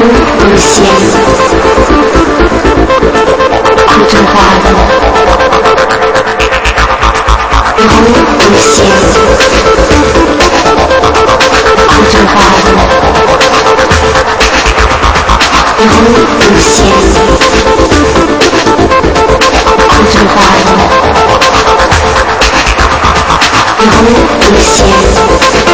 [0.00, 0.72] 无限。
[3.86, 4.32] 就这话
[4.62, 4.66] 的，
[7.78, 7.80] 以
[8.58, 8.68] 限。
[11.88, 12.68] 就这话的，
[16.40, 16.68] 以限。
[19.66, 20.68] 就这话的，
[24.48, 25.69] 以限。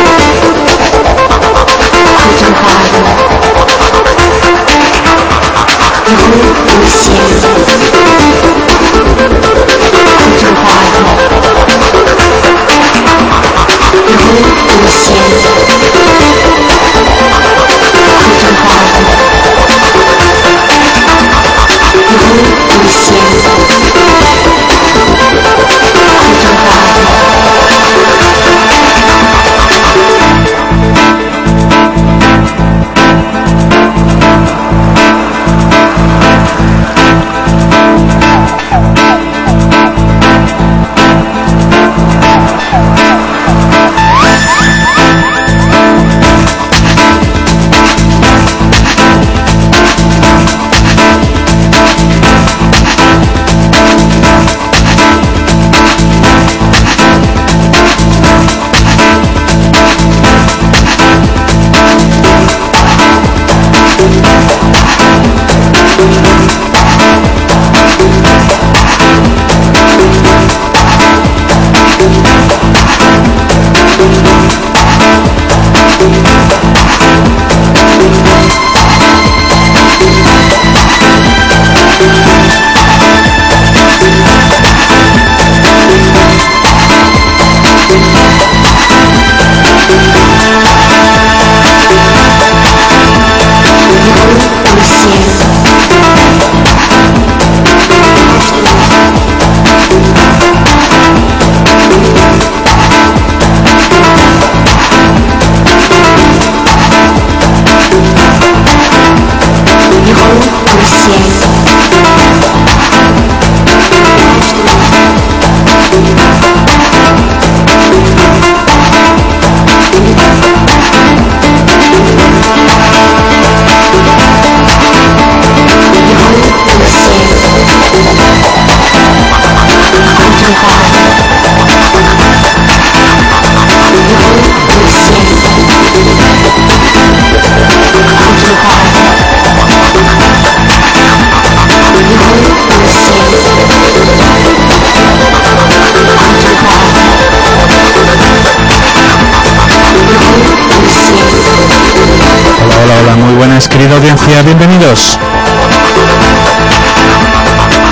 [154.43, 155.19] Bienvenidos.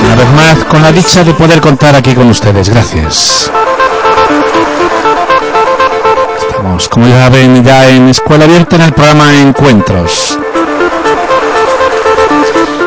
[0.04, 2.68] Una vez más, con la dicha de poder contar aquí con ustedes.
[2.68, 3.50] Gracias.
[6.38, 10.38] Estamos, como ya ven, ya en Escuela Abierta en el programa Encuentros.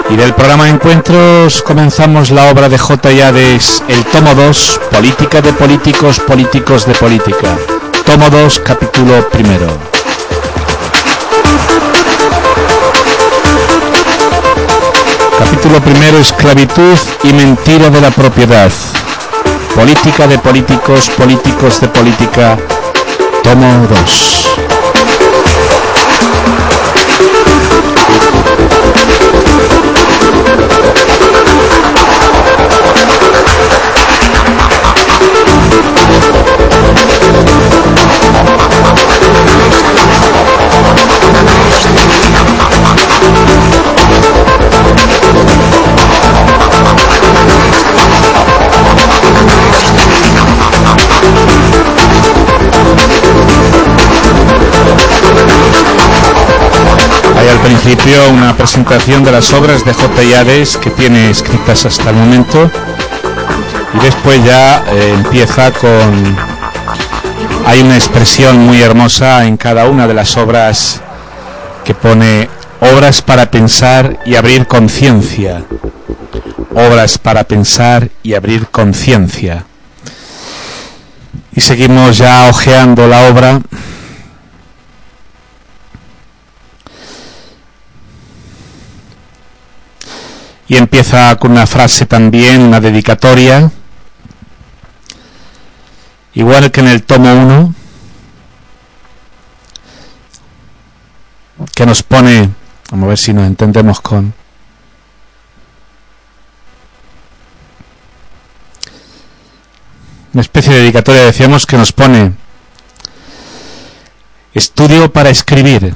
[0.09, 3.11] Y del programa Encuentros comenzamos la obra de J.
[3.11, 7.57] Yades, el tomo 2, Política de Políticos, Políticos de Política.
[8.05, 9.86] Tomo 2, capítulo primero.
[15.49, 18.69] Capítulo primero, esclavitud y mentira de la propiedad.
[19.73, 22.57] Política de políticos, políticos de política.
[23.43, 24.36] Tomo 2.
[57.87, 60.23] Principio una presentación de las obras de J.
[60.23, 62.69] Yades que tiene escritas hasta el momento.
[63.93, 66.35] Y después ya eh, empieza con
[67.65, 70.99] hay una expresión muy hermosa en cada una de las obras
[71.85, 72.49] que pone
[72.81, 75.63] obras para pensar y abrir conciencia.
[76.75, 79.63] Obras para pensar y abrir conciencia.
[81.55, 83.61] Y seguimos ya hojeando la obra
[90.67, 93.71] y empieza con una frase también, una dedicatoria.
[96.33, 97.73] igual que en el tomo 1,
[101.73, 102.49] que nos pone,
[102.91, 104.33] vamos a ver si nos entendemos con
[110.33, 112.33] una especie de dedicatoria, decíamos, que nos pone
[114.53, 115.95] estudio para escribir,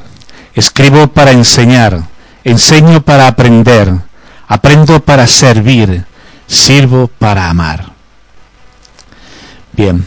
[0.55, 2.01] escribo para enseñar,
[2.43, 3.93] enseño para aprender,
[4.51, 6.03] aprendo para servir,
[6.45, 7.93] sirvo para amar.
[9.71, 10.03] Bien.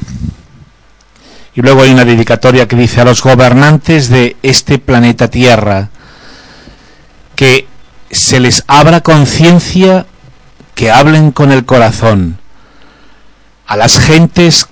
[1.55, 5.88] Y luego hay una dedicatoria que dice a los gobernantes de este planeta Tierra
[7.35, 7.67] que
[8.11, 10.05] se les abra conciencia,
[10.75, 12.38] que hablen con el corazón,
[13.67, 14.67] a las gentes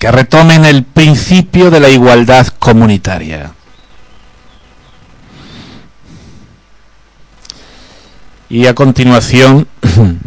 [0.00, 3.52] que retomen el principio de la igualdad comunitaria.
[8.54, 9.66] Y a continuación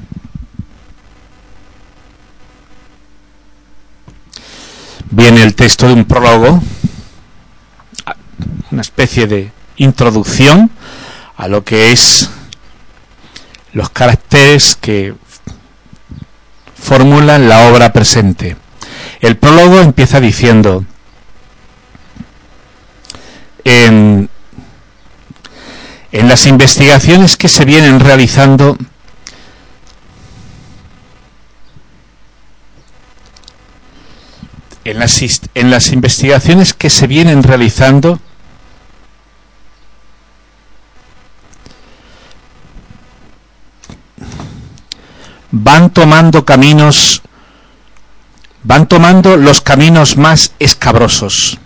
[5.12, 6.62] viene el texto de un prólogo,
[8.70, 10.70] una especie de introducción
[11.38, 12.30] a lo que es
[13.72, 15.16] los caracteres que
[16.78, 18.58] formulan la obra presente.
[19.22, 20.84] El prólogo empieza diciendo,
[23.64, 24.30] en,
[26.12, 28.78] en las investigaciones que se vienen realizando,
[34.86, 35.22] en las,
[35.54, 38.20] en las investigaciones que se vienen realizando,
[45.52, 47.22] van tomando caminos,
[48.64, 51.58] van tomando los caminos más escabrosos,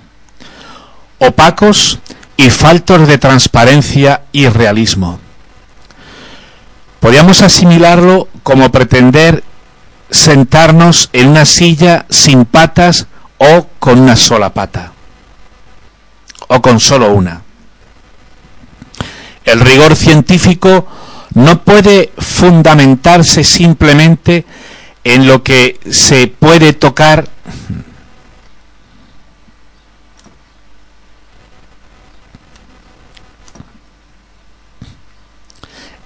[1.19, 1.99] opacos
[2.37, 5.19] y faltos de transparencia y realismo.
[6.99, 9.43] Podríamos asimilarlo como pretender
[10.09, 13.07] sentarnos en una silla sin patas
[13.37, 14.91] o con una sola pata,
[16.47, 17.41] o con solo una.
[19.43, 20.87] El rigor científico
[21.33, 24.45] no puede fundamentarse simplemente
[25.03, 27.27] en lo que se puede tocar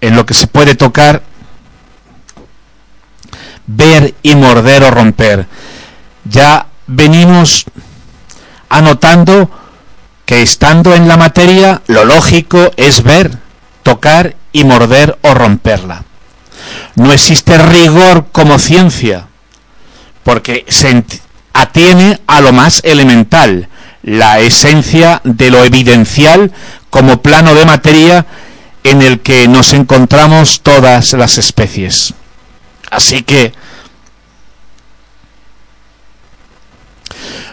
[0.01, 1.23] en lo que se puede tocar
[3.67, 5.47] ver y morder o romper.
[6.25, 7.65] Ya venimos
[8.69, 9.49] anotando
[10.25, 13.37] que estando en la materia lo lógico es ver,
[13.83, 16.03] tocar y morder o romperla.
[16.95, 19.27] No existe rigor como ciencia,
[20.23, 21.03] porque se
[21.53, 23.69] atiene a lo más elemental,
[24.01, 26.51] la esencia de lo evidencial
[26.89, 28.25] como plano de materia
[28.85, 32.13] en el que nos encontramos todas las especies.
[32.91, 33.51] Así que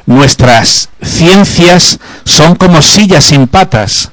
[0.05, 4.11] nuestras ciencias son como sillas sin patas,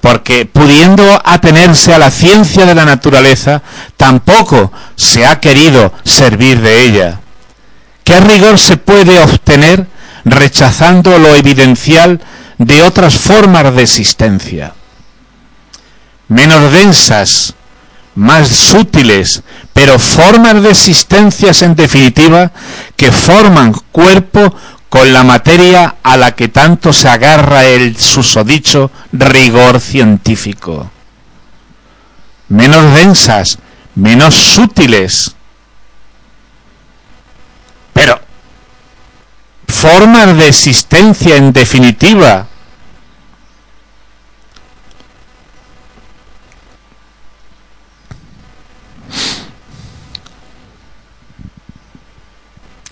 [0.00, 3.62] porque pudiendo atenerse a la ciencia de la naturaleza,
[3.96, 7.20] tampoco se ha querido servir de ella.
[8.02, 9.86] ¿Qué rigor se puede obtener
[10.24, 12.20] rechazando lo evidencial
[12.58, 14.74] de otras formas de existencia?
[16.30, 17.54] Menos densas,
[18.14, 22.52] más sutiles, pero formas de existencias en definitiva
[22.94, 24.54] que forman cuerpo
[24.88, 30.88] con la materia a la que tanto se agarra el susodicho rigor científico.
[32.48, 33.58] Menos densas,
[33.96, 35.34] menos sutiles,
[37.92, 38.20] pero
[39.66, 42.46] formas de existencia en definitiva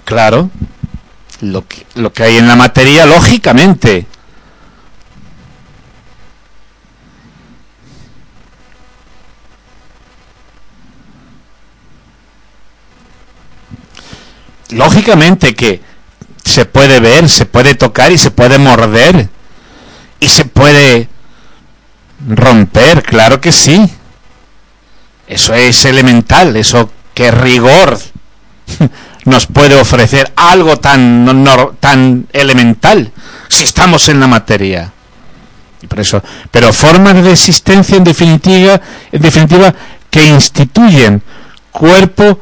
[0.09, 0.49] Claro,
[1.43, 4.07] lo que, lo que hay en la materia, lógicamente.
[14.71, 15.83] Lógicamente que
[16.43, 19.29] se puede ver, se puede tocar y se puede morder.
[20.21, 21.07] Y se puede
[22.27, 23.91] romper, claro que sí.
[25.27, 27.99] Eso es elemental, eso que rigor
[29.29, 31.45] nos puede ofrecer algo tan,
[31.81, 33.13] tan elemental
[33.49, 34.93] si estamos en la materia.
[35.81, 38.81] Y por eso, pero formas de existencia en definitiva,
[39.13, 39.75] en definitiva
[40.11, 41.23] que instituyen
[41.71, 42.41] cuerpo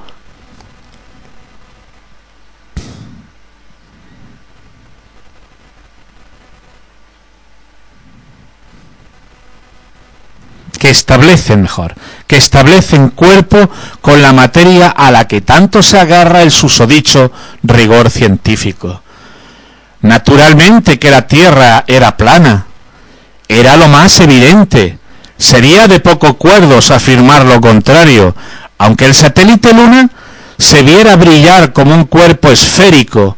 [10.79, 11.95] que establecen mejor,
[12.27, 17.31] que establecen cuerpo con la materia a la que tanto se agarra el susodicho
[17.63, 19.03] rigor científico.
[20.03, 22.67] Naturalmente que la Tierra era plana,
[23.49, 24.99] era lo más evidente.
[25.39, 28.35] Sería de poco cuerdos afirmar lo contrario,
[28.79, 30.09] aunque el satélite Luna
[30.59, 33.37] se viera brillar como un cuerpo esférico,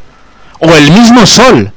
[0.60, 1.72] o el mismo Sol.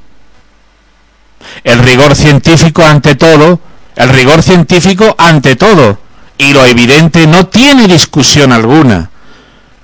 [1.64, 3.60] El rigor científico ante todo,
[3.96, 5.98] el rigor científico ante todo,
[6.38, 9.10] y lo evidente no tiene discusión alguna.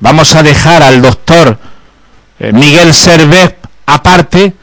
[0.00, 1.58] Vamos a dejar al doctor
[2.38, 4.54] eh, Miguel Servet aparte,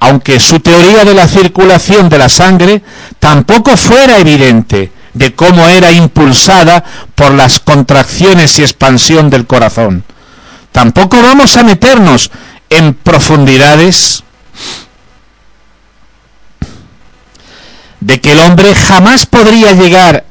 [0.00, 2.82] aunque su teoría de la circulación de la sangre
[3.18, 6.82] tampoco fuera evidente de cómo era impulsada
[7.14, 10.04] por las contracciones y expansión del corazón.
[10.72, 12.30] Tampoco vamos a meternos
[12.70, 14.24] en profundidades
[18.00, 20.24] de que el hombre jamás podría llegar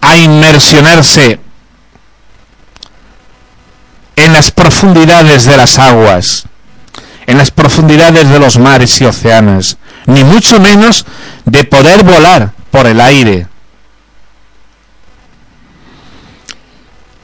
[0.00, 1.40] a inmersionarse
[4.16, 6.44] en las profundidades de las aguas,
[7.26, 9.76] en las profundidades de los mares y océanos,
[10.06, 11.06] ni mucho menos
[11.44, 13.46] de poder volar por el aire,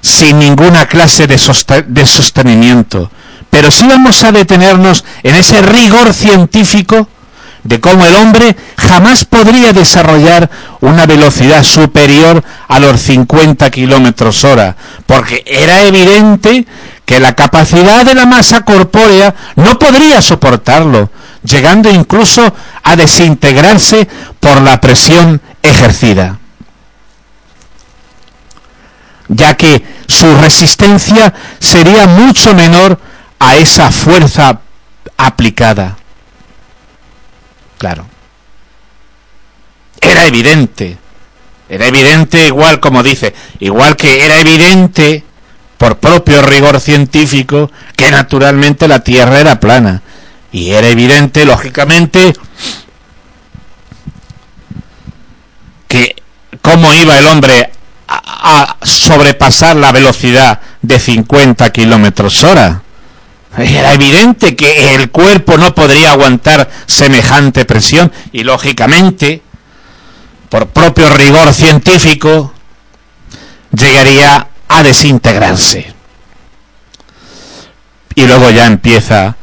[0.01, 1.37] sin ninguna clase de,
[2.07, 3.11] sostenimiento.
[3.51, 7.09] Pero sí vamos a detenernos en ese rigor científico
[7.67, 14.77] de cómo el hombre jamás podría desarrollar una velocidad superior a los 50 kilómetros hora,
[15.07, 16.67] porque era evidente
[17.05, 21.11] que la capacidad de la masa corpórea no podría soportarlo,
[21.43, 24.09] llegando incluso a desintegrarse
[24.41, 26.39] por la presión ejercida
[29.29, 32.99] ya que su resistencia sería mucho menor
[33.39, 34.61] a esa fuerza
[35.17, 35.97] aplicada.
[37.79, 38.07] Claro.
[40.01, 40.99] Era evidente.
[41.69, 45.25] Era evidente igual como dice, igual que era evidente
[45.79, 50.03] por propio rigor científico que naturalmente la Tierra era plana.
[50.53, 52.33] Y era evidente, lógicamente,
[55.89, 56.17] que
[56.63, 57.71] cómo iba el hombre
[58.09, 62.83] a, sobrepasar la velocidad de 50 kilómetros hora.
[63.57, 69.43] Era evidente que el cuerpo no podría aguantar semejante presión y lógicamente,
[70.51, 72.53] por propio rigor científico,
[73.73, 75.95] llegaría a desintegrarse.
[78.15, 79.37] Y luego ya empieza,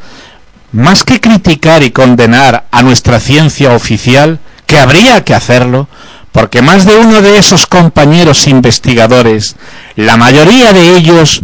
[0.72, 5.88] más que criticar y condenar a nuestra ciencia oficial, que habría que hacerlo,
[6.32, 9.56] porque más de uno de esos compañeros investigadores,
[9.96, 11.42] la mayoría de ellos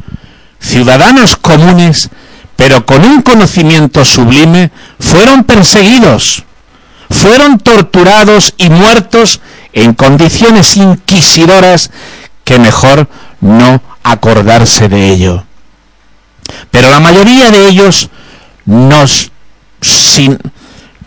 [0.59, 2.09] ciudadanos comunes,
[2.59, 6.43] pero con un conocimiento sublime, fueron perseguidos,
[7.09, 9.39] fueron torturados y muertos
[9.71, 11.89] en condiciones inquisidoras
[12.43, 13.07] que mejor
[13.39, 15.45] no acordarse de ello.
[16.69, 18.09] Pero la mayoría de ellos
[18.65, 19.31] nos
[19.79, 20.37] sin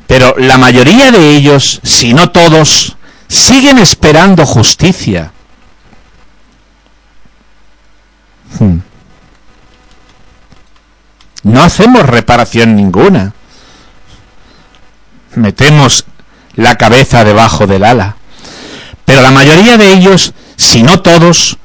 [0.06, 2.96] pero la mayoría de ellos, si no todos,
[3.28, 5.32] siguen esperando justicia.
[8.58, 8.78] Hmm.
[11.42, 13.32] No hacemos reparación ninguna.
[15.34, 16.04] Metemos
[16.54, 18.16] la cabeza debajo del ala.
[19.04, 21.58] Pero la mayoría de ellos, si no todos,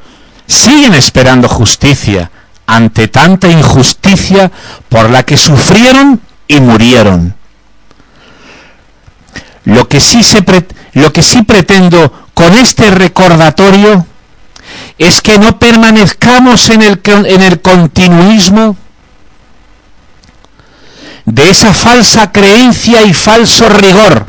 [0.47, 2.31] siguen esperando justicia
[2.65, 4.51] ante tanta injusticia
[4.89, 7.35] por la que sufrieron y murieron.
[9.65, 10.43] Lo que sí se,
[10.93, 14.05] lo que sí pretendo con este recordatorio
[14.97, 18.75] es que no permanezcamos en el, en el continuismo
[21.27, 24.27] de esa falsa creencia y falso rigor.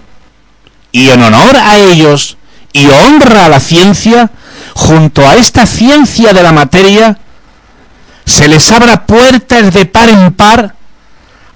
[0.91, 2.37] Y en honor a ellos
[2.73, 4.31] y honra a la ciencia,
[4.75, 7.17] junto a esta ciencia de la materia,
[8.25, 10.75] se les abra puertas de par en par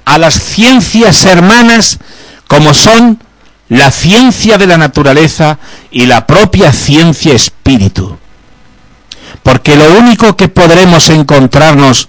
[0.04, 1.98] a las ciencias hermanas
[2.46, 3.20] como son
[3.68, 5.58] la ciencia de la naturaleza
[5.90, 8.16] y la propia ciencia espíritu.
[9.42, 12.08] Porque lo único que podremos encontrarnos,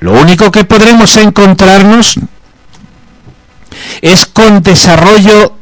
[0.00, 2.14] lo único que podremos encontrarnos
[4.00, 5.56] es con desarrollo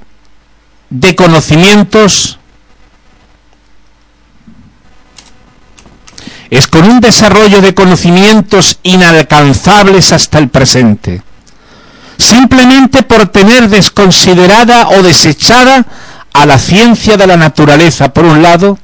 [0.90, 2.38] de conocimientos,
[6.50, 11.23] es con un desarrollo de conocimientos inalcanzables hasta el presente
[12.19, 15.85] simplemente por tener desconsiderada o desechada
[16.33, 18.78] a la ciencia de la naturaleza, por un lado,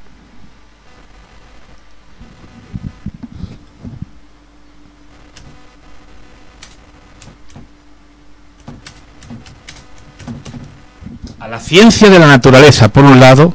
[11.52, 13.52] la ciencia de la naturaleza, por un lado,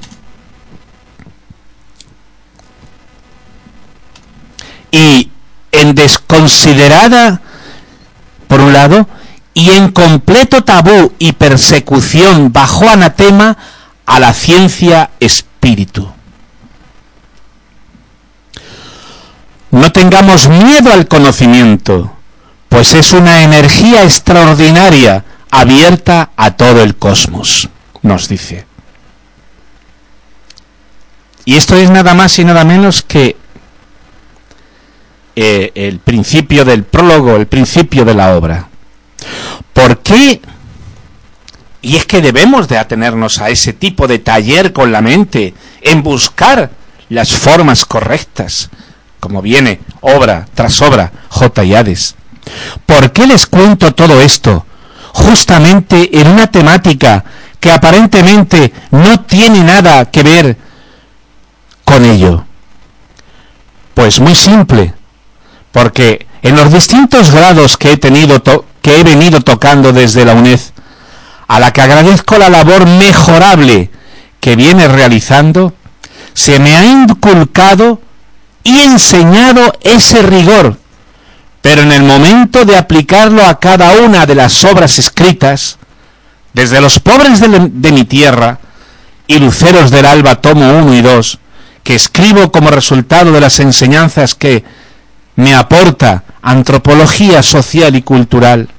[4.91, 5.31] y
[5.71, 7.41] en desconsiderada,
[8.47, 9.09] por un lado,
[9.55, 13.57] y en completo tabú y persecución bajo anatema
[14.05, 16.07] a la ciencia espíritu.
[19.71, 22.13] No tengamos miedo al conocimiento,
[22.69, 28.65] pues es una energía extraordinaria abierta a todo el cosmos nos dice.
[31.45, 33.37] Y esto es nada más y nada menos que
[35.35, 38.67] eh, el principio del prólogo, el principio de la obra.
[39.71, 40.41] ¿Por qué?
[41.81, 46.03] Y es que debemos de atenernos a ese tipo de taller con la mente, en
[46.03, 46.71] buscar
[47.09, 48.69] las formas correctas,
[49.19, 51.63] como viene obra tras obra, J.
[51.63, 52.15] y Hades.
[52.85, 54.65] ¿Por qué les cuento todo esto?
[55.13, 57.23] Justamente en una temática
[57.59, 60.57] que aparentemente no tiene nada que ver
[61.83, 62.45] con ello.
[63.93, 64.93] Pues muy simple,
[65.71, 68.41] porque en los distintos grados que he tenido
[68.81, 70.59] que he venido tocando desde la UNED,
[71.47, 73.89] a la que agradezco la labor mejorable
[74.39, 75.73] que viene realizando,
[76.33, 78.01] se me ha inculcado
[78.63, 80.77] y enseñado ese rigor
[81.67, 85.77] pero en el momento de aplicarlo a cada una de las obras escritas,
[86.57, 88.57] desde los pobres de, mi tierra
[89.27, 91.37] y Luceros del Alba, tomo 1 y 2,
[91.83, 94.63] que escribo como resultado de las enseñanzas que
[95.35, 98.69] me aporta antropología social y cultural,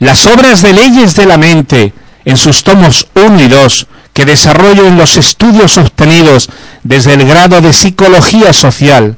[0.00, 1.92] las obras de leyes de la mente,
[2.24, 6.50] en sus tomos 1 y 2, que desarrollo en los estudios obtenidos
[6.82, 9.16] desde el grado de psicología social,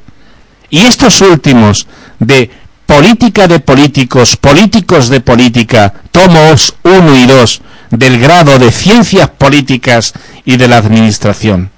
[0.69, 1.87] y estos últimos
[2.19, 2.51] de
[2.87, 10.13] Política de Políticos, Políticos de Política, tomos 1 y 2 del grado de Ciencias Políticas
[10.45, 11.69] y de la Administración.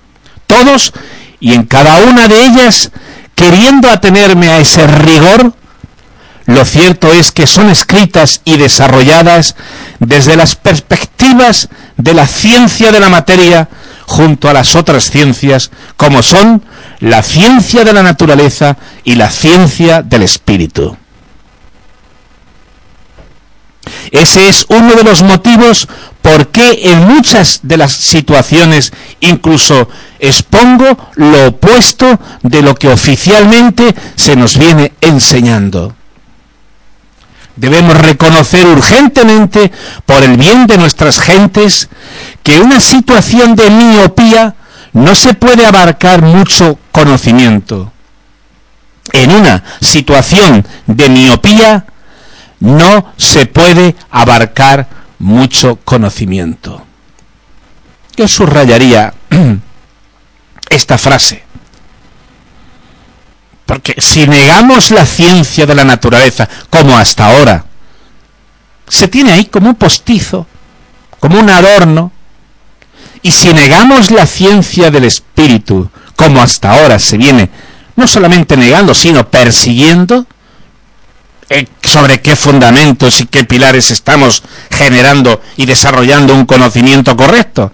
[0.48, 0.94] Todos
[1.40, 2.92] y en cada una de ellas,
[3.34, 5.54] queriendo atenerme a ese rigor,
[6.46, 9.56] lo cierto es que son escritas y desarrolladas
[10.00, 13.68] desde las perspectivas de la ciencia de la materia
[14.10, 16.64] junto a las otras ciencias, como son
[17.00, 20.98] la ciencia de la naturaleza y la ciencia del espíritu.
[24.10, 25.88] Ese es uno de los motivos
[26.24, 33.94] por qué en muchas de las situaciones incluso expongo lo opuesto de lo que oficialmente
[34.16, 35.96] se nos viene enseñando.
[37.60, 39.70] Debemos reconocer urgentemente,
[40.06, 41.90] por el bien de nuestras gentes,
[42.42, 44.56] que una situación de miopía
[44.94, 47.92] no se puede abarcar mucho conocimiento.
[49.12, 51.86] En una situación de miopía
[52.62, 54.88] no se puede abarcar
[55.20, 56.82] mucho conocimiento.
[58.16, 59.14] Yo subrayaría
[60.70, 61.49] esta frase.
[63.70, 67.66] Porque si negamos la ciencia de la naturaleza, como hasta ahora,
[68.88, 70.48] se tiene ahí como un postizo,
[71.20, 72.12] como un adorno,
[73.22, 77.52] y si negamos la ciencia del espíritu, como hasta ahora se viene
[77.96, 80.26] no solamente negando, sino persiguiendo,
[81.48, 87.72] eh, sobre qué fundamentos y qué pilares estamos generando y desarrollando un conocimiento correcto.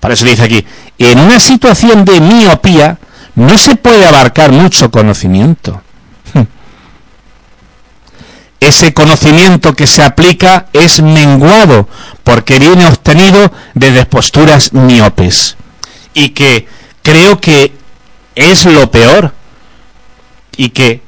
[0.00, 0.66] Por eso dice aquí,
[0.98, 2.98] en una situación de miopía
[3.34, 5.82] no se puede abarcar mucho conocimiento.
[8.60, 11.88] Ese conocimiento que se aplica es menguado
[12.22, 15.56] porque viene obtenido desde posturas miopes
[16.14, 16.66] y que
[17.02, 17.74] creo que
[18.34, 19.34] es lo peor
[20.56, 21.02] y que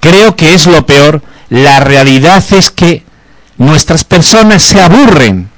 [0.00, 3.04] creo que es lo peor, la realidad es que
[3.56, 5.50] nuestras personas se aburren.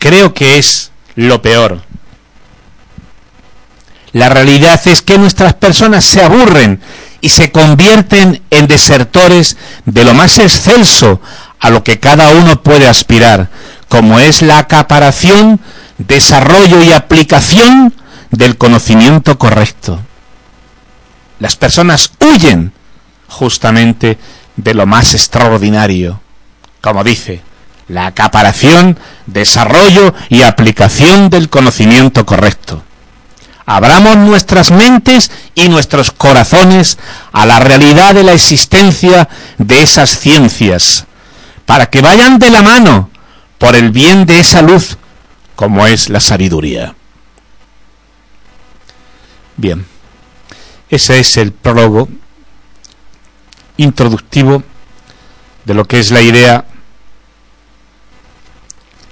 [0.00, 1.82] Creo que es lo peor.
[4.12, 6.80] La realidad es que nuestras personas se aburren
[7.20, 11.20] y se convierten en desertores de lo más excelso
[11.60, 13.50] a lo que cada uno puede aspirar,
[13.88, 15.60] como es la acaparación,
[15.98, 17.94] desarrollo y aplicación
[18.30, 20.00] del conocimiento correcto.
[21.40, 22.72] Las personas huyen
[23.28, 24.18] justamente
[24.56, 26.22] de lo más extraordinario,
[26.80, 27.42] como dice,
[27.90, 32.82] la acaparación, desarrollo y aplicación del conocimiento correcto
[33.70, 36.98] abramos nuestras mentes y nuestros corazones
[37.30, 41.06] a la realidad de la existencia de esas ciencias,
[41.66, 43.10] para que vayan de la mano
[43.58, 44.96] por el bien de esa luz
[45.54, 46.96] como es la sabiduría.
[49.56, 49.86] Bien,
[50.88, 52.08] ese es el prólogo
[53.76, 54.64] introductivo
[55.64, 56.64] de lo que es la idea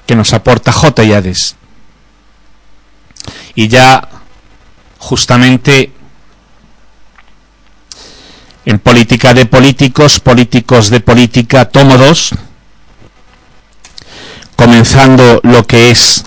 [0.08, 1.04] que nos aporta J.
[1.04, 1.54] Yades
[3.54, 4.08] y ya
[4.96, 5.92] justamente
[8.64, 12.30] en política de políticos, políticos de política, tomo dos,
[14.56, 16.24] comenzando lo que es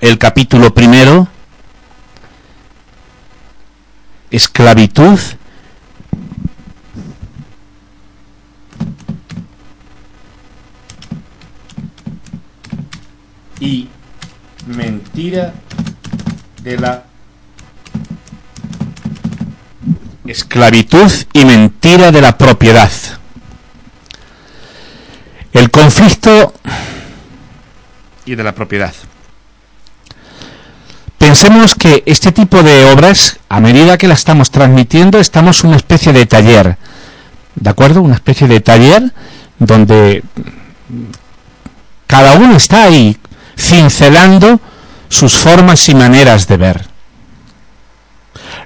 [0.00, 1.28] el capítulo primero,
[4.30, 5.18] esclavitud
[13.60, 13.88] y
[14.66, 15.54] mentira
[16.62, 17.04] de la
[20.26, 22.90] esclavitud y mentira de la propiedad.
[25.52, 26.54] El conflicto
[28.24, 28.92] y de la propiedad.
[31.16, 36.12] Pensemos que este tipo de obras, a medida que la estamos transmitiendo, estamos una especie
[36.12, 36.76] de taller,
[37.56, 38.02] ¿de acuerdo?
[38.02, 39.12] Una especie de taller
[39.58, 40.22] donde
[42.06, 43.16] cada uno está ahí
[43.58, 44.60] cincelando
[45.08, 46.88] sus formas y maneras de ver.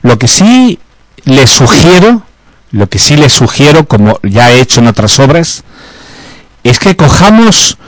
[0.02, 0.78] Lo que sí
[1.24, 2.22] le sugiero,
[2.70, 5.64] lo que sí le sugiero, como ya he hecho en otras obras,
[6.62, 7.78] es que cojamos,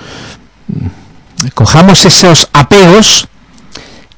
[1.54, 3.28] cojamos esos apegos,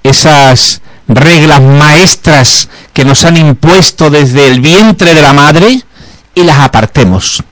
[0.03, 5.83] esas reglas maestras que nos han impuesto desde el vientre de la madre
[6.35, 7.42] y las apartemos.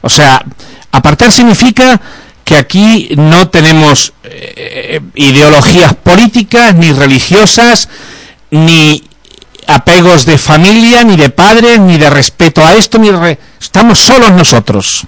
[0.00, 0.44] O sea,
[0.92, 2.00] apartar significa
[2.48, 7.90] que aquí no tenemos eh, ideologías políticas, ni religiosas,
[8.50, 9.04] ni
[9.66, 13.10] apegos de familia, ni de padres, ni de respeto a esto, ni
[13.60, 15.06] estamos solos nosotros.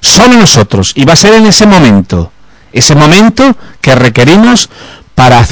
[0.00, 0.92] Solo nosotros.
[0.94, 2.30] Y va a ser en ese momento,
[2.72, 4.70] ese momento que requerimos
[5.16, 5.44] para,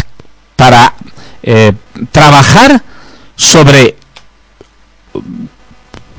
[0.54, 0.94] para
[1.42, 1.72] eh,
[2.12, 2.80] trabajar
[3.34, 3.96] sobre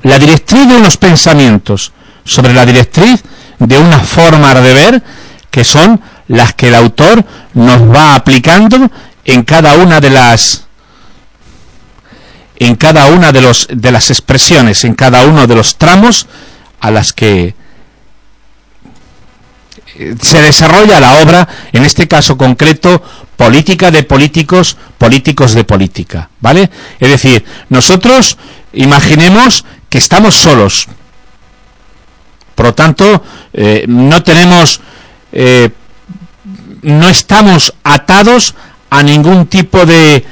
[0.03, 1.93] la directriz de unos pensamientos,
[2.25, 3.23] sobre la directriz
[3.61, 5.03] de una forma de ver
[5.51, 8.89] que son las que el autor nos va aplicando
[9.23, 10.65] en cada una de las
[12.57, 16.27] en cada una de los de las expresiones, en cada uno de los tramos
[16.79, 17.53] a las que
[19.95, 23.03] eh, se desarrolla la obra, en este caso concreto,
[23.35, 26.71] política de políticos, políticos de política, ¿vale?
[26.99, 28.37] Es decir, nosotros
[28.73, 30.87] imaginemos que estamos solos,
[32.61, 34.81] por lo tanto, eh, no tenemos,
[35.31, 35.71] eh,
[36.83, 38.53] no estamos atados
[38.91, 40.23] a ningún tipo de,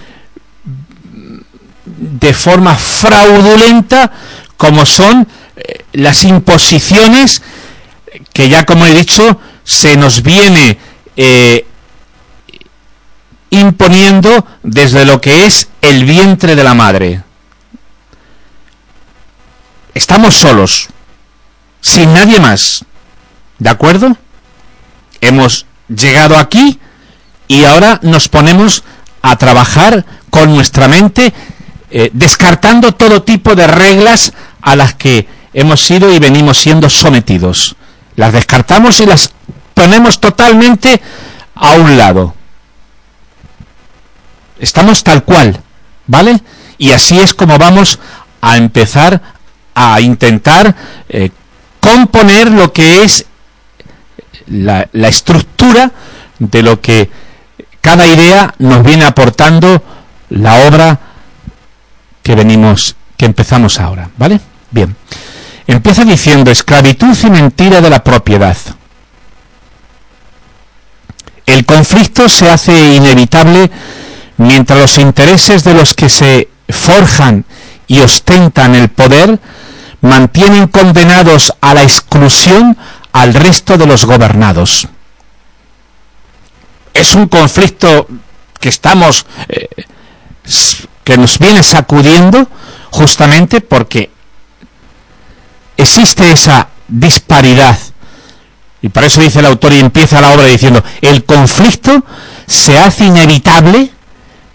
[1.83, 4.11] de forma fraudulenta
[4.57, 7.41] como son eh, las imposiciones
[8.31, 10.77] que ya como he dicho se nos viene
[13.49, 17.23] imponiendo desde lo que es el vientre de la madre.
[19.95, 20.89] Estamos solos
[21.81, 22.85] sin nadie más.
[23.57, 24.15] ¿De acuerdo?
[25.21, 26.79] Hemos llegado aquí
[27.47, 28.83] y ahora nos ponemos
[29.21, 31.33] a trabajar con nuestra mente,
[31.91, 37.75] eh, descartando todo tipo de reglas a las que hemos sido y venimos siendo sometidos.
[38.15, 39.31] Las descartamos y las
[39.73, 41.01] ponemos totalmente
[41.55, 42.35] a un lado.
[44.59, 45.59] Estamos tal cual,
[46.05, 46.41] ¿vale?
[46.77, 47.99] Y así es como vamos
[48.41, 49.21] a empezar
[49.73, 50.75] a intentar
[51.07, 51.31] eh,
[51.79, 53.25] componer lo que es
[54.47, 55.91] la, estructura
[56.39, 57.09] de lo que
[57.81, 59.83] cada idea nos viene aportando
[60.29, 60.99] la obra
[62.21, 64.39] que venimos, que empezamos ahora, ¿vale?
[64.71, 64.95] Bien.
[65.67, 68.57] Empieza diciendo esclavitud y mentira de la propiedad.
[71.45, 73.69] El conflicto se hace inevitable
[74.37, 77.45] mientras los intereses de los que se forjan
[77.87, 79.39] y ostentan el poder
[80.01, 82.77] mantienen condenados a la exclusión
[83.11, 84.87] al resto de los gobernados.
[86.93, 88.07] Es un conflicto
[88.59, 89.67] que estamos, eh,
[91.03, 92.47] que nos viene sacudiendo
[92.91, 94.11] justamente porque
[95.77, 97.77] existe esa disparidad.
[98.81, 102.03] Y por eso dice el autor y empieza la obra diciendo, el conflicto
[102.47, 103.91] se hace inevitable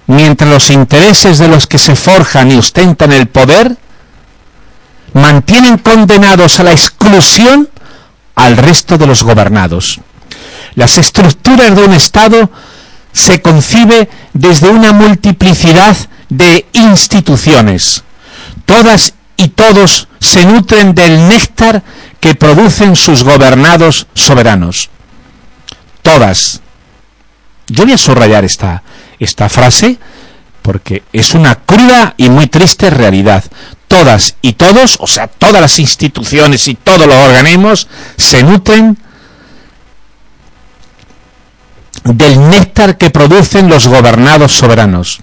[0.07, 3.77] mientras los intereses de los que se forjan y ostentan el poder
[5.15, 7.69] mantienen condenados a la exclusión
[8.35, 10.01] al resto de los gobernados.
[10.75, 12.51] Las estructuras de un Estado
[13.13, 15.97] se concibe desde una multiplicidad
[16.29, 18.03] de instituciones.
[18.67, 21.83] Todas y todos se nutren del néctar
[22.19, 24.91] que producen sus gobernados soberanos.
[26.03, 26.61] Todas.
[27.69, 28.83] Yo voy a subrayar esta,
[29.19, 29.99] esta frase
[30.61, 33.45] porque es una cruda y muy triste realidad
[33.95, 38.99] todas y todos, o sea, todas las instituciones y todos los organismos se nutren
[42.03, 45.21] del néctar que producen los gobernados soberanos.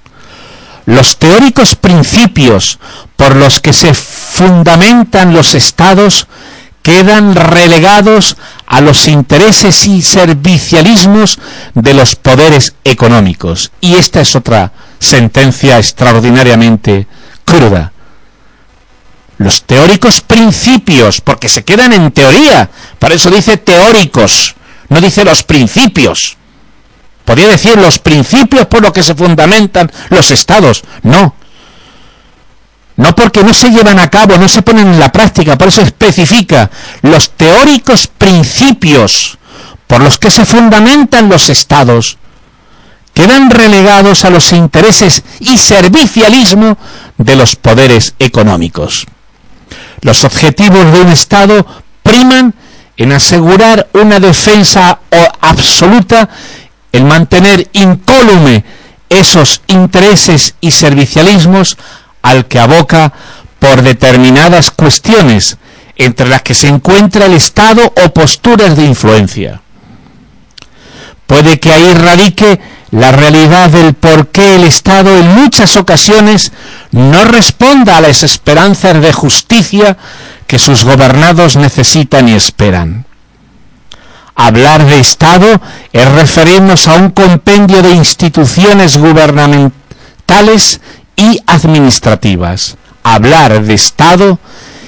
[0.86, 2.80] Los teóricos principios
[3.18, 6.28] por los que se fundamentan los estados
[6.82, 11.40] quedan relegados a los intereses y servicialismos
[11.74, 13.74] de los poderes económicos.
[13.82, 17.06] Y esta es otra sentencia extraordinariamente
[17.44, 17.92] cruda.
[19.42, 24.54] Los teóricos principios, porque se quedan en teoría, para eso dice teóricos,
[24.90, 26.38] no dice los principios.
[27.26, 30.84] Podría decir los principios por los que se fundamentan los estados.
[31.02, 31.34] No,
[32.98, 35.82] no porque no se llevan a cabo, no se ponen en la práctica, por eso
[35.82, 36.70] especifica
[37.02, 39.40] los teóricos principios
[39.88, 42.20] por los que se fundamentan los estados,
[43.16, 46.78] quedan relegados a los intereses y servicialismo
[47.18, 49.08] de los poderes económicos.
[50.02, 51.66] Los objetivos de un Estado
[52.04, 52.54] priman
[52.98, 55.00] en asegurar una defensa
[55.42, 56.30] absoluta,
[56.92, 58.64] en mantener incólume
[59.10, 61.78] esos intereses y servicialismos
[62.22, 63.14] al que aboca
[63.60, 65.58] por determinadas cuestiones,
[65.96, 69.62] entre las que se encuentra el Estado o posturas de influencia.
[71.28, 72.60] Puede que ahí radique
[72.92, 76.52] la realidad del por qué el Estado en muchas ocasiones
[76.92, 79.98] no responda a las esperanzas de justicia
[80.46, 83.06] que sus gobernados necesitan y esperan.
[84.36, 85.62] Hablar de Estado
[85.94, 90.82] es referirnos a un compendio de instituciones gubernamentales
[91.16, 92.76] y administrativas.
[93.04, 94.40] Hablar de Estado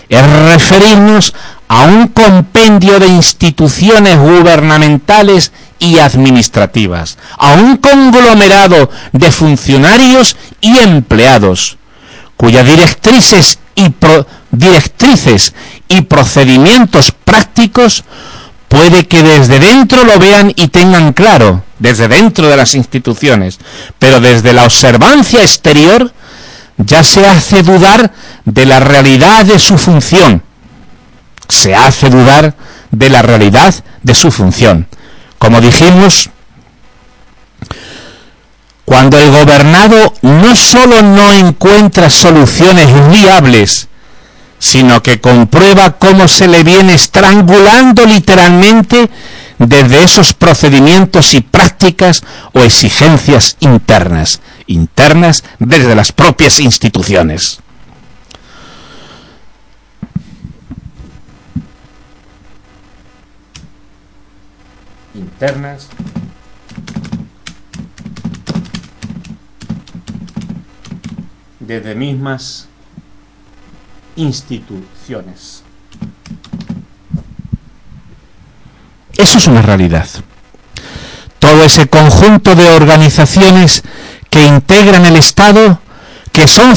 [0.10, 1.34] es referirnos
[1.68, 5.52] a un compendio de instituciones gubernamentales
[5.84, 11.78] y administrativas, a un conglomerado de funcionarios y empleados,
[12.38, 13.94] cuyas directrices y,
[14.50, 15.54] directrices
[15.90, 18.06] y procedimientos prácticos
[18.70, 23.60] puede que desde dentro lo vean y tengan claro, desde dentro de las instituciones,
[24.00, 26.14] pero desde la observancia exterior
[26.78, 28.14] ya se hace dudar
[28.46, 30.42] de la realidad de su función.
[31.50, 32.56] Se hace dudar
[32.90, 34.88] de la realidad de su función.
[35.44, 36.30] Como dijimos,
[38.86, 43.90] cuando el gobernado no solo no encuentra soluciones viables,
[44.58, 49.10] sino que comprueba cómo se le viene estrangulando literalmente
[49.60, 57.60] desde esos procedimientos y prácticas o exigencias internas, internas desde las propias instituciones.
[65.44, 65.90] Internas
[71.60, 72.70] desde mismas
[74.16, 75.64] instituciones.
[79.18, 80.08] Eso es una realidad.
[81.40, 83.84] Todo ese conjunto de organizaciones
[84.30, 85.82] que integran el Estado,
[86.32, 86.74] que son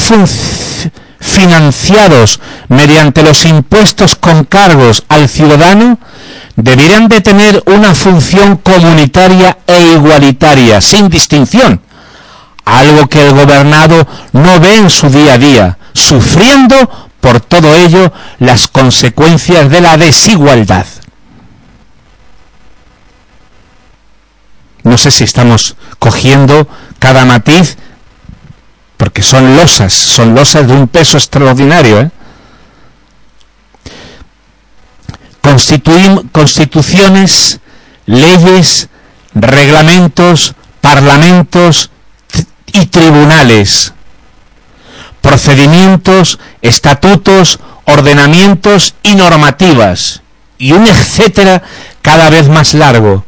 [1.21, 5.99] financiados mediante los impuestos con cargos al ciudadano,
[6.57, 11.79] deberían de tener una función comunitaria e igualitaria, sin distinción,
[12.65, 16.75] algo que el gobernado no ve en su día a día, sufriendo
[17.21, 20.85] por todo ello las consecuencias de la desigualdad.
[24.83, 26.67] No sé si estamos cogiendo
[26.97, 27.77] cada matiz,
[28.97, 32.01] porque son losas, son losas de un peso extraordinario.
[32.01, 32.11] ¿eh?
[36.31, 37.59] Constituciones,
[38.05, 38.89] leyes,
[39.33, 41.91] reglamentos, parlamentos
[42.73, 43.93] y tribunales.
[45.21, 50.21] Procedimientos, estatutos, ordenamientos y normativas,
[50.57, 51.63] y un etcétera
[52.01, 53.25] cada vez más largo,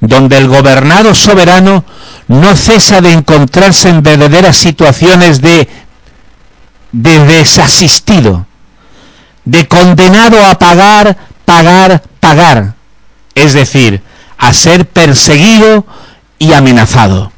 [0.00, 1.84] donde el gobernado soberano
[2.28, 5.68] no cesa de encontrarse en verdaderas situaciones de,
[6.92, 8.46] de desasistido,
[9.44, 11.16] de condenado a pagar,
[11.48, 12.74] pagar, pagar,
[13.34, 14.02] es decir,
[14.36, 15.86] a ser perseguido
[16.38, 17.32] y amenazado.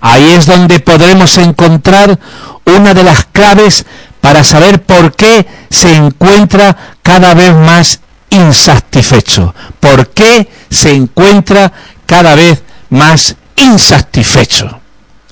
[0.00, 2.16] Ahí es donde podremos encontrar
[2.64, 3.84] una de las claves
[4.20, 7.98] para saber por qué se encuentra cada vez más
[8.30, 9.52] insatisfecho.
[9.80, 11.72] ¿Por qué se encuentra
[12.06, 14.80] cada vez más insatisfecho?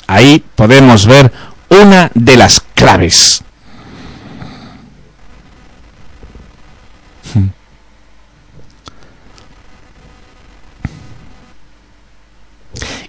[0.08, 1.32] Ahí podemos ver
[1.68, 3.44] una de las claves.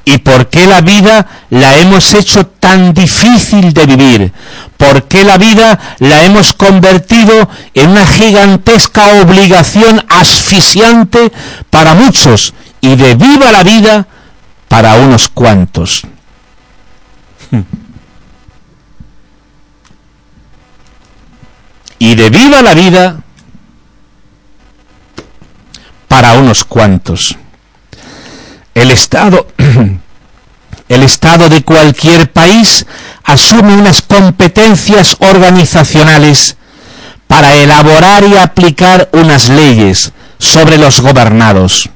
[0.04, 4.34] ¿Y por qué la vida la hemos hecho tan difícil de vivir?
[4.78, 11.32] ¿Por qué la vida la hemos convertido en una gigantesca obligación asfixiante
[11.70, 12.54] para muchos?
[12.82, 14.08] Y de viva la vida
[14.68, 16.02] para unos cuantos.
[22.00, 23.22] Y de viva la vida
[26.08, 27.38] para unos cuantos.
[28.74, 29.48] El Estado,
[30.90, 32.86] el Estado de cualquier país
[33.24, 36.58] asume unas competencias organizacionales
[37.28, 41.90] para elaborar y aplicar unas leyes sobre los gobernados.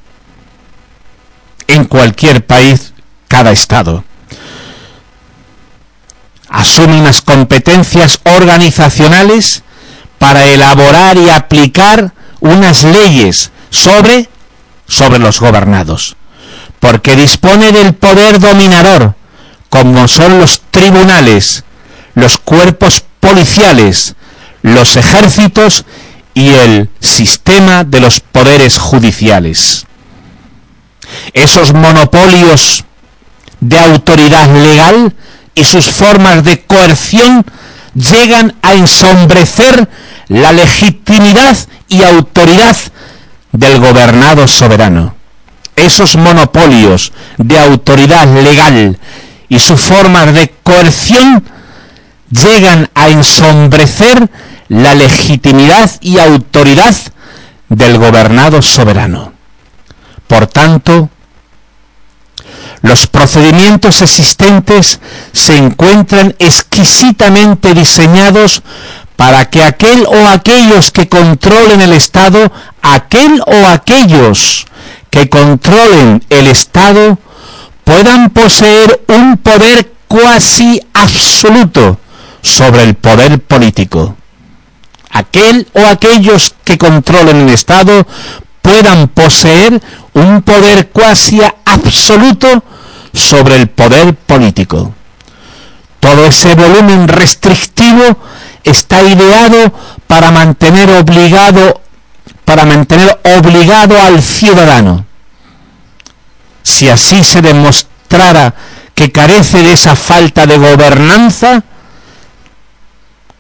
[1.67, 2.93] En cualquier país,
[3.27, 4.03] cada Estado
[6.55, 9.63] asume unas competencias organizacionales
[10.17, 14.29] para elaborar y aplicar unas leyes sobre,
[14.87, 16.15] sobre los gobernados,
[16.79, 19.15] porque dispone del poder dominador,
[19.69, 21.63] como son los tribunales,
[22.13, 24.15] los cuerpos policiales,
[24.61, 25.85] los ejércitos
[26.33, 29.85] y el sistema de los poderes judiciales.
[31.33, 32.83] Esos monopolios
[33.59, 35.13] de autoridad legal
[35.55, 37.45] y sus formas de coerción
[37.95, 39.89] llegan a ensombrecer
[40.27, 41.57] la legitimidad
[41.87, 42.75] y autoridad
[43.51, 45.15] del gobernado soberano.
[45.75, 48.97] Esos monopolios de autoridad legal
[49.49, 51.43] y su forma de coerción
[52.29, 54.29] llegan a ensombrecer
[54.69, 56.95] la legitimidad y autoridad
[57.69, 59.33] del gobernado soberano.
[60.27, 61.09] Por tanto,
[62.81, 64.99] los procedimientos existentes
[65.31, 68.61] se encuentran exquisitamente diseñados
[69.15, 74.65] para que aquel o aquellos que controlen el Estado, aquel o aquellos
[75.15, 77.17] que controlen el Estado,
[77.85, 81.97] puedan poseer un poder cuasi absoluto
[82.41, 84.17] sobre el poder político.
[85.11, 88.05] Aquel o aquellos que controlen el Estado
[88.61, 89.81] puedan poseer
[90.15, 92.61] un poder cuasi absoluto
[93.13, 94.93] sobre el poder político.
[96.01, 98.17] Todo ese volumen restrictivo
[98.65, 99.71] está ideado
[100.07, 101.84] para mantener obligado
[102.45, 105.05] para mantener obligado al ciudadano.
[106.63, 108.53] Si así se demostrara
[108.93, 111.63] que carece de esa falta de gobernanza,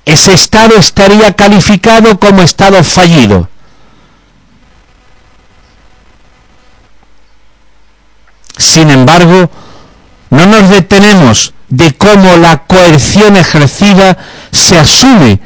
[0.03, 3.49] ese Estado estaría calificado como Estado fallido.
[8.57, 9.49] Sin embargo,
[10.29, 14.17] no nos detenemos de cómo la coerción ejercida
[14.51, 15.39] se asume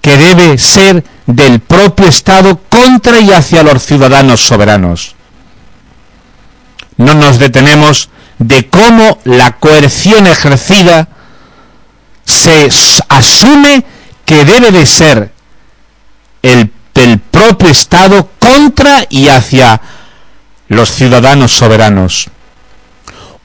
[0.00, 5.14] que debe ser del propio Estado contra y hacia los ciudadanos soberanos.
[6.96, 11.08] No nos detenemos de cómo la coerción ejercida
[12.24, 12.68] se
[13.08, 13.84] asume
[14.24, 15.32] que debe de ser
[16.42, 19.80] el, el propio Estado contra y hacia
[20.68, 22.26] los ciudadanos soberanos.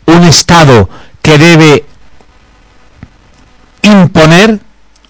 [0.05, 0.89] Un Estado
[1.21, 1.85] que debe
[3.81, 4.59] imponer,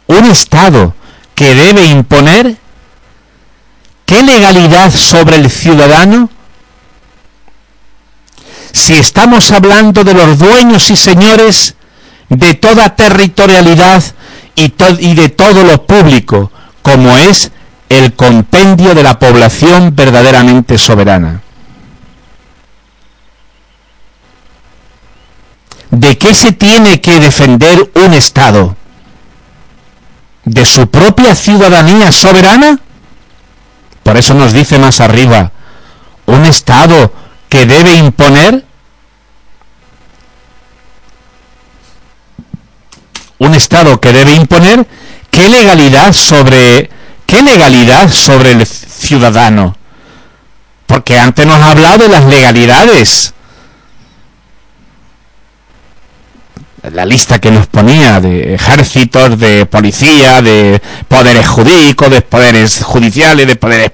[0.07, 0.95] un Estado
[1.37, 2.57] que debe imponer,
[4.07, 6.31] ¿qué legalidad sobre el ciudadano?
[8.71, 11.75] Si estamos hablando de los dueños y señores
[12.29, 14.03] de toda territorialidad
[14.55, 17.51] y, y de todo lo público, como es
[17.87, 21.43] el compendio de la población verdaderamente soberana.
[25.91, 28.75] ¿De qué se tiene que defender un Estado?
[30.47, 32.79] ¿De su propia ciudadanía soberana?
[34.01, 35.51] Por eso nos dice más arriba,
[36.25, 37.11] un Estado
[37.49, 38.63] que debe imponer
[43.39, 44.87] un Estado que debe imponer
[45.29, 46.89] qué legalidad sobre
[47.25, 49.75] qué legalidad sobre el ciudadano.
[50.85, 53.33] Porque antes nos ha hablado de las legalidades.
[56.91, 63.47] La lista que nos ponía de ejércitos, de policía, de poderes jurídicos, de poderes judiciales,
[63.47, 63.91] de poderes...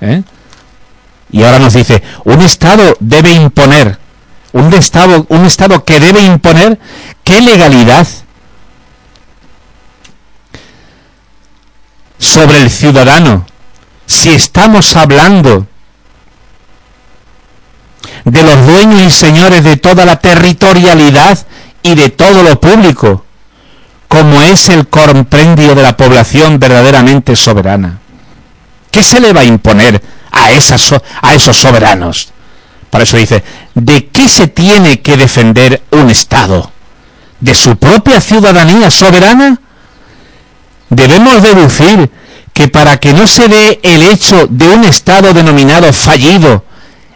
[0.00, 0.22] ¿eh?
[1.30, 3.98] Y ahora nos dice, un Estado debe imponer,
[4.52, 6.78] un Estado, un Estado que debe imponer
[7.24, 8.06] qué legalidad
[12.18, 13.46] sobre el ciudadano
[14.06, 15.66] si estamos hablando
[18.24, 21.38] de los dueños y señores de toda la territorialidad
[21.82, 23.24] y de todo lo público,
[24.08, 27.98] como es el comprendio de la población verdaderamente soberana.
[28.90, 32.32] ¿Qué se le va a imponer a, esas, a esos soberanos?
[32.90, 33.42] Por eso dice,
[33.74, 36.70] ¿de qué se tiene que defender un Estado?
[37.40, 39.58] ¿De su propia ciudadanía soberana?
[40.94, 42.10] debemos deducir
[42.52, 46.64] que para que no se dé el hecho de un Estado denominado fallido,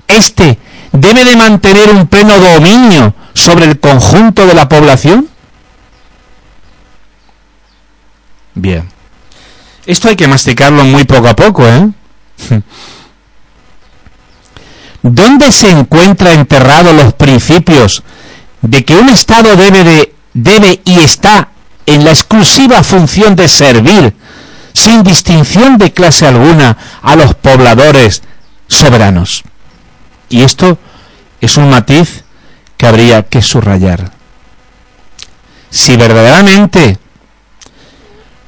[0.08, 0.58] éste
[0.97, 5.28] debe de mantener un pleno dominio sobre el conjunto de la población?
[8.55, 8.88] Bien.
[9.84, 11.90] Esto hay que masticarlo muy poco a poco, ¿eh?
[15.03, 18.03] ¿Dónde se encuentra enterrados los principios
[18.62, 21.51] de que un Estado debe, de, debe y está
[21.86, 24.14] en la exclusiva función de servir,
[24.72, 28.22] sin distinción de clase alguna, a los pobladores
[28.66, 29.44] soberanos?
[30.28, 30.78] Y esto
[31.41, 32.24] es un matiz
[32.76, 34.12] que habría que subrayar.
[35.70, 36.99] Si verdaderamente,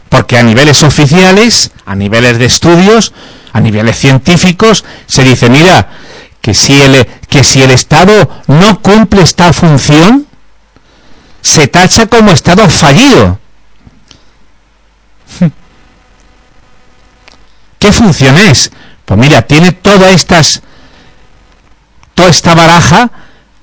[0.08, 3.12] porque a niveles oficiales, a niveles de estudios,
[3.52, 5.88] a niveles científicos, se dice, mira,
[6.40, 10.26] que si el, que si el Estado no cumple esta función,
[11.42, 13.38] se tacha como Estado fallido.
[17.78, 18.70] ¿Qué función es?
[19.04, 20.62] Pues mira, tiene todas estas
[22.18, 23.10] toda esta baraja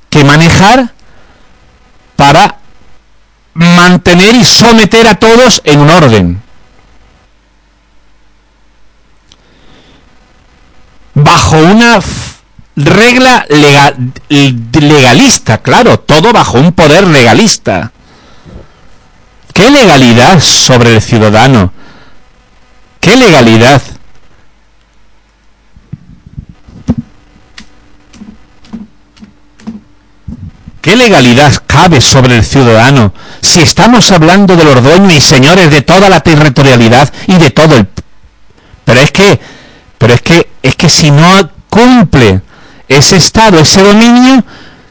[0.10, 0.94] que manejar
[2.16, 2.56] para
[3.54, 6.42] mantener y someter a todos en un orden.
[11.16, 12.00] Bajo una
[12.78, 13.46] regla
[14.30, 17.92] legalista, claro, todo bajo un poder legalista.
[19.54, 21.74] ¿Qué legalidad sobre el ciudadano?
[23.02, 23.82] ¿Qué legalidad?
[30.86, 33.12] ¿Qué legalidad cabe sobre el ciudadano
[33.42, 37.76] si estamos hablando de los dueños y señores de toda la territorialidad y de todo
[37.76, 37.88] el...
[38.84, 39.40] Pero es que,
[39.98, 42.40] pero es que, es que si no cumple
[42.88, 44.44] ese estado, ese dominio,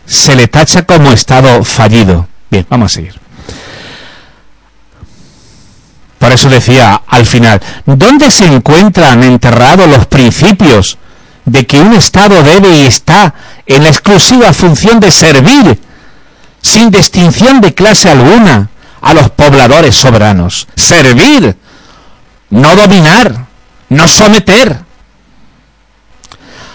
[0.04, 2.26] se le tacha como estado fallido.
[2.50, 3.14] Bien, vamos a seguir.
[6.18, 10.98] Por eso decía al final, ¿dónde se encuentran enterrados los principios
[11.44, 13.34] de que un Estado debe y está
[13.66, 15.78] en la exclusiva función de servir,
[16.62, 18.70] sin distinción de clase alguna,
[19.00, 20.66] a los pobladores soberanos.
[20.74, 21.56] Servir,
[22.50, 23.46] no dominar,
[23.90, 24.78] no someter.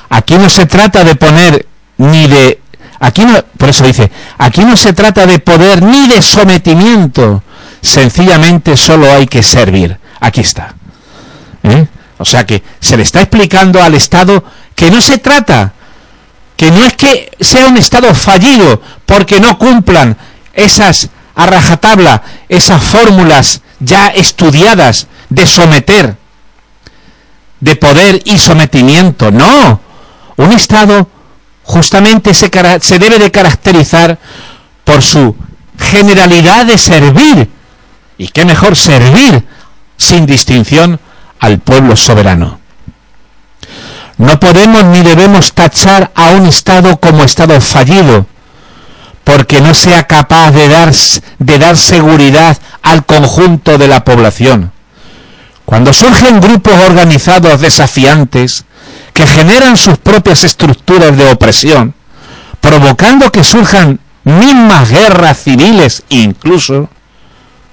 [0.09, 1.65] Aquí no se trata de poner
[1.97, 2.61] ni de...
[2.99, 7.41] Aquí no, por eso dice, aquí no se trata de poder ni de sometimiento,
[7.81, 9.97] sencillamente solo hay que servir.
[10.19, 10.73] Aquí está.
[11.63, 11.87] ¿Eh?
[12.19, 14.43] O sea que se le está explicando al Estado
[14.75, 15.73] que no se trata,
[16.55, 20.17] que no es que sea un Estado fallido porque no cumplan
[20.53, 26.17] esas a rajatabla, esas fórmulas ya estudiadas de someter,
[27.61, 29.31] de poder y sometimiento.
[29.31, 29.79] No,
[30.35, 31.07] un Estado
[31.63, 32.51] justamente se,
[32.81, 34.19] se debe de caracterizar
[34.83, 35.33] por su
[35.79, 37.49] generalidad de servir.
[38.17, 39.45] Y qué mejor servir
[39.95, 40.99] sin distinción
[41.39, 42.59] al pueblo soberano.
[44.17, 48.25] No podemos ni debemos tachar a un Estado como Estado fallido,
[49.23, 50.91] porque no sea capaz de dar,
[51.39, 54.71] de dar seguridad al conjunto de la población.
[55.65, 58.65] Cuando surgen grupos organizados desafiantes
[59.13, 61.93] que generan sus propias estructuras de opresión,
[62.59, 66.89] provocando que surjan mismas guerras civiles, incluso,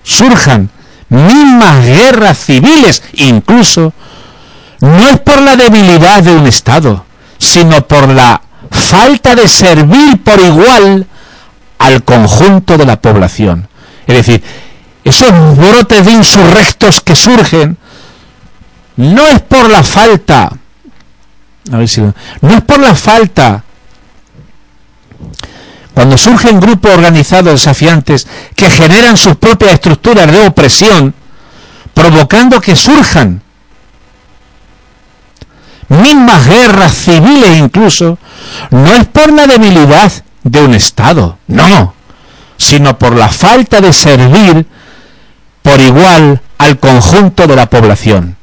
[0.04, 0.70] surjan
[1.08, 3.92] mismas guerras civiles, incluso,
[4.80, 7.04] no es por la debilidad de un Estado,
[7.38, 8.40] sino por la
[8.70, 11.06] falta de servir por igual
[11.78, 13.68] al conjunto de la población.
[14.06, 14.42] Es decir,
[15.04, 17.76] esos brotes de insurrectos que surgen
[18.96, 20.50] no es por la falta,
[21.72, 22.14] a ver si, no
[22.50, 23.62] es por la falta,
[25.96, 31.14] cuando surgen grupos organizados desafiantes que generan sus propias estructuras de opresión,
[31.94, 33.40] provocando que surjan
[35.88, 38.18] mismas guerras civiles incluso,
[38.72, 41.94] no es por la debilidad de un Estado, no,
[42.58, 44.66] sino por la falta de servir
[45.62, 48.36] por igual al conjunto de la población.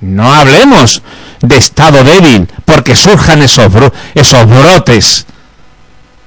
[0.00, 1.00] No hablemos
[1.40, 3.72] de Estado débil porque surjan esos,
[4.14, 5.26] esos brotes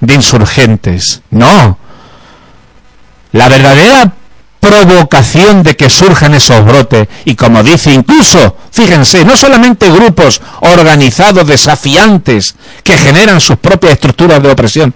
[0.06, 1.22] de insurgentes.
[1.30, 1.78] No.
[3.32, 4.14] La verdadera
[4.66, 7.08] provocación de que surjan esos brotes.
[7.26, 14.42] Y como dice incluso, fíjense, no solamente grupos organizados, desafiantes, que generan sus propias estructuras
[14.42, 14.94] de opresión,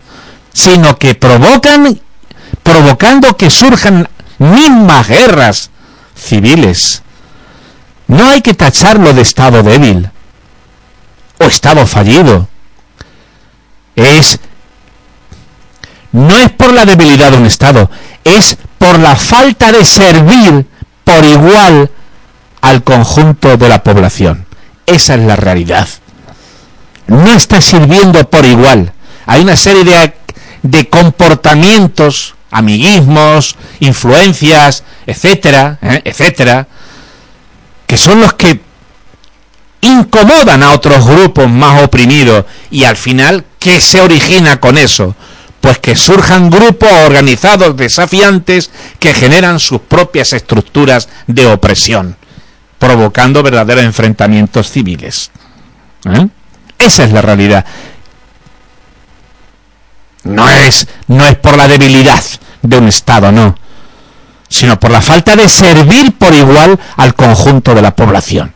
[0.52, 2.00] sino que provocan,
[2.64, 5.70] provocando que surjan mismas guerras
[6.16, 7.04] civiles.
[8.08, 10.10] No hay que tacharlo de estado débil
[11.38, 12.48] o estado fallido.
[13.96, 14.40] Es
[16.12, 17.90] no es por la debilidad de un estado,
[18.24, 20.66] es por la falta de servir
[21.04, 21.90] por igual
[22.62, 24.46] al conjunto de la población.
[24.86, 25.88] Esa es la realidad.
[27.08, 28.94] No está sirviendo por igual.
[29.26, 30.14] hay una serie
[30.64, 36.02] de, comportamientos, amiguismos, influencias, etcétera, ¿eh?
[36.06, 36.68] etcétera,
[37.86, 38.62] que son los que
[39.82, 45.16] incomodan a otros grupos más oprimidos y al final, ¿qué se origina con eso?
[45.70, 52.18] Pues que surjan grupos organizados desafiantes que generan sus propias estructuras de opresión,
[52.80, 55.30] provocando verdaderos enfrentamientos civiles.
[56.06, 56.28] ¿Eh?
[56.80, 57.64] Esa es la realidad.
[60.24, 62.24] No es, no es por la debilidad
[62.64, 63.56] de un Estado, no,
[64.48, 68.56] sino por la falta de servir por igual al conjunto de la población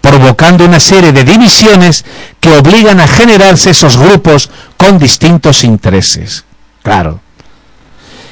[0.00, 2.04] provocando una serie de divisiones
[2.40, 6.44] que obligan a generarse esos grupos con distintos intereses.
[6.82, 7.20] Claro.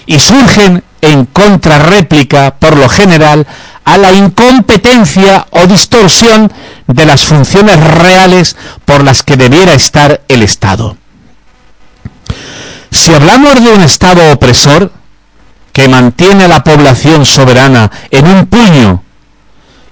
[0.07, 3.47] Y surgen en contrarréplica, por lo general,
[3.85, 6.53] a la incompetencia o distorsión
[6.87, 10.97] de las funciones reales por las que debiera estar el Estado.
[12.91, 14.93] Si hablamos de un Estado opresor,
[15.73, 19.05] que mantiene a la población soberana en un puño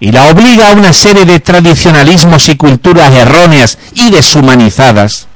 [0.01, 5.27] y la obliga a una serie de tradicionalismos y culturas erróneas y deshumanizadas,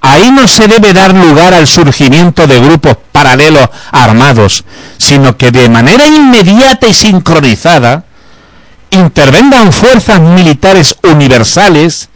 [0.00, 4.64] ahí no se debe dar lugar al surgimiento de grupos paralelos armados,
[4.98, 8.04] sino que de manera inmediata y sincronizada
[8.90, 12.08] intervengan fuerzas militares universales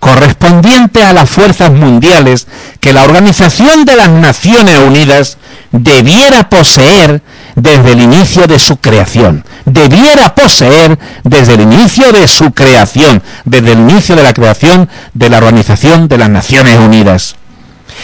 [0.00, 2.46] correspondientes a las fuerzas mundiales
[2.80, 5.38] que la Organización de las Naciones Unidas
[5.72, 7.22] debiera poseer
[7.56, 9.44] desde el inicio de su creación.
[9.64, 15.30] Debiera poseer desde el inicio de su creación, desde el inicio de la creación de
[15.30, 17.34] la Organización de las Naciones Unidas.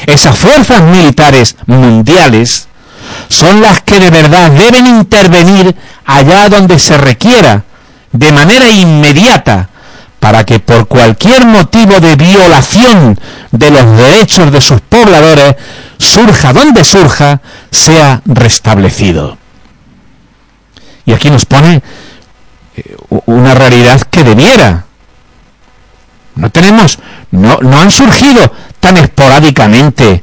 [0.07, 2.67] Esas fuerzas militares mundiales
[3.29, 5.77] son las que de verdad deben intervenir
[6.07, 7.63] allá donde se requiera,
[8.11, 9.69] de manera inmediata,
[10.19, 13.19] para que por cualquier motivo de violación
[13.51, 15.57] de los derechos de sus pobladores,
[15.99, 17.41] surja donde surja,
[17.71, 19.42] sea restablecido.
[21.05, 21.83] Y aquí nos pone
[22.77, 22.97] eh,
[23.27, 24.87] una realidad que debiera.
[26.35, 26.99] No tenemos,
[27.31, 30.23] no, no han surgido tan esporádicamente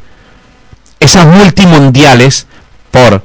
[0.99, 2.47] esas multimundiales
[2.91, 3.23] por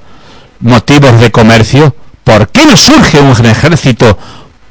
[0.61, 1.95] motivos de comercio.
[2.23, 4.19] ¿Por qué no surge un ejército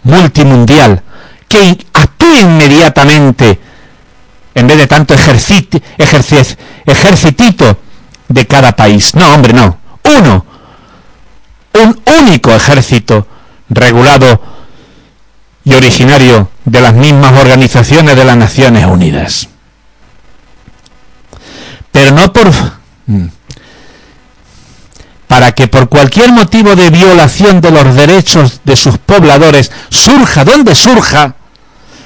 [0.03, 1.03] multimundial
[1.47, 3.59] que actúe inmediatamente
[4.55, 7.77] en vez de tanto ejército ejercitito
[8.27, 9.13] de cada país?
[9.15, 9.77] No, hombre, no.
[10.17, 10.45] Uno,
[11.73, 13.27] un único ejército
[13.69, 14.41] regulado
[15.63, 19.47] y originario de las mismas organizaciones de las Naciones Unidas.
[21.91, 22.51] Pero no por...
[23.07, 23.27] Mm,
[25.27, 30.75] para que por cualquier motivo de violación de los derechos de sus pobladores surja donde
[30.75, 31.33] surja,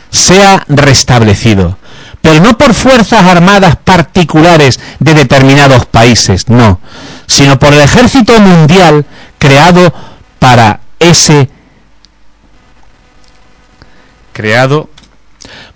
[0.10, 1.78] sea restablecido.
[2.22, 6.80] Pero no por fuerzas armadas particulares de determinados países, no,
[7.26, 9.06] sino por el ejército mundial
[9.38, 9.94] creado
[10.40, 11.50] para ese
[14.34, 14.90] creado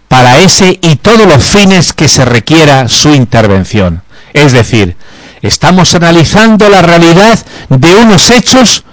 [0.07, 4.03] para ese y todos los fines que se requiera su intervención.
[4.33, 4.97] Es decir,
[5.41, 7.39] estamos analizando la realidad
[7.69, 8.83] de unos hechos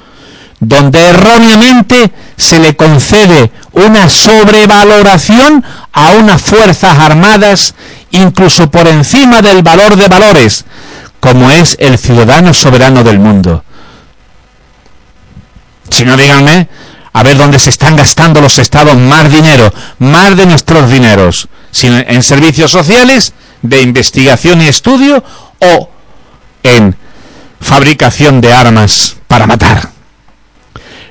[0.61, 7.75] donde erróneamente se le concede una sobrevaloración a unas fuerzas armadas
[8.13, 10.65] incluso por encima del valor de valores,
[11.19, 13.65] como es el ciudadano soberano del mundo.
[15.91, 16.69] Si no, díganme,
[17.13, 21.49] a ver dónde se están gastando los estados más dinero, más de nuestros dineros,
[21.83, 23.33] en servicios sociales,
[23.63, 25.23] de investigación y estudio
[25.61, 25.91] o
[26.63, 26.97] en
[27.61, 29.91] fabricación de armas para matar.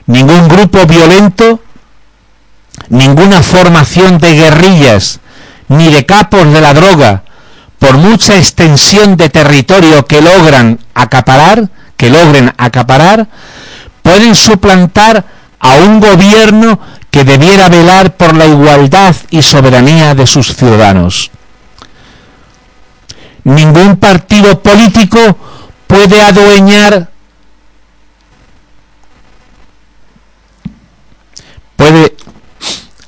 [0.06, 1.62] Ningún grupo violento,
[2.90, 5.20] ninguna formación de guerrillas,
[5.68, 7.24] ni de capos de la droga,
[7.80, 13.28] por mucha extensión de territorio que logran acaparar, que logren acaparar,
[14.08, 15.26] pueden suplantar
[15.60, 16.80] a un gobierno
[17.12, 21.30] que debiera velar por la igualdad y soberanía de sus ciudadanos.
[23.44, 25.38] Ningún partido político
[25.88, 27.10] puede adueñar
[31.76, 32.16] puede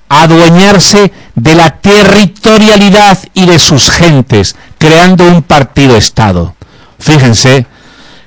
[0.10, 6.56] adueñarse de la territorialidad y de sus gentes, creando un partido Estado.
[7.00, 7.66] Fíjense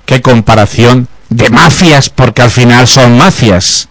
[0.06, 1.06] qué comparación
[1.36, 3.88] de mafias, porque al final son mafias.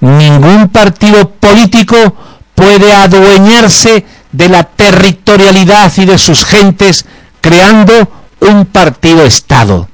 [0.00, 2.16] Ningún partido político
[2.54, 7.04] puede adueñarse de la territorialidad y de sus gentes
[7.40, 9.88] creando un partido Estado.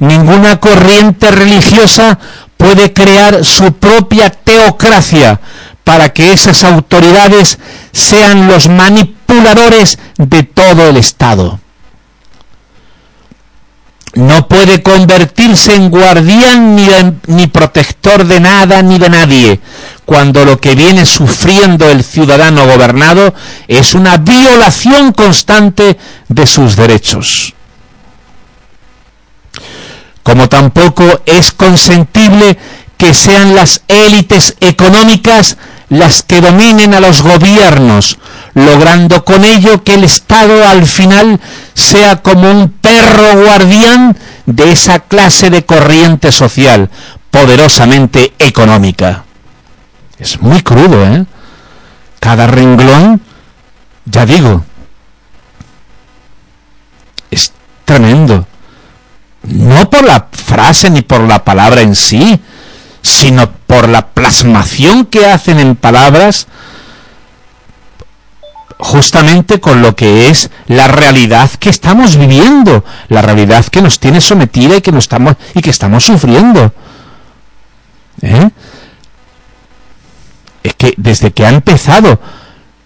[0.00, 2.18] Ninguna corriente religiosa
[2.56, 5.40] puede crear su propia teocracia
[5.84, 7.58] para que esas autoridades
[7.92, 11.60] sean los manipuladores de todo el Estado.
[14.14, 16.86] No puede convertirse en guardián ni,
[17.28, 19.60] ni protector de nada ni de nadie,
[20.04, 23.34] cuando lo que viene sufriendo el ciudadano gobernado
[23.68, 25.96] es una violación constante
[26.28, 27.54] de sus derechos.
[30.22, 32.58] Como tampoco es consentible
[32.98, 35.56] que sean las élites económicas
[35.92, 38.18] las que dominen a los gobiernos,
[38.54, 41.38] logrando con ello que el Estado al final
[41.74, 44.16] sea como un perro guardián
[44.46, 46.88] de esa clase de corriente social
[47.30, 49.24] poderosamente económica.
[50.18, 51.26] Es muy crudo, ¿eh?
[52.20, 53.20] Cada renglón,
[54.06, 54.64] ya digo,
[57.30, 57.52] es
[57.84, 58.46] tremendo.
[59.42, 62.40] No por la frase ni por la palabra en sí,
[63.02, 66.46] sino por la plasmación que hacen en palabras
[68.78, 74.20] justamente con lo que es la realidad que estamos viviendo, la realidad que nos tiene
[74.20, 76.72] sometida y que nos estamos y que estamos sufriendo.
[78.22, 78.50] ¿Eh?
[80.62, 82.20] es que desde que ha empezado,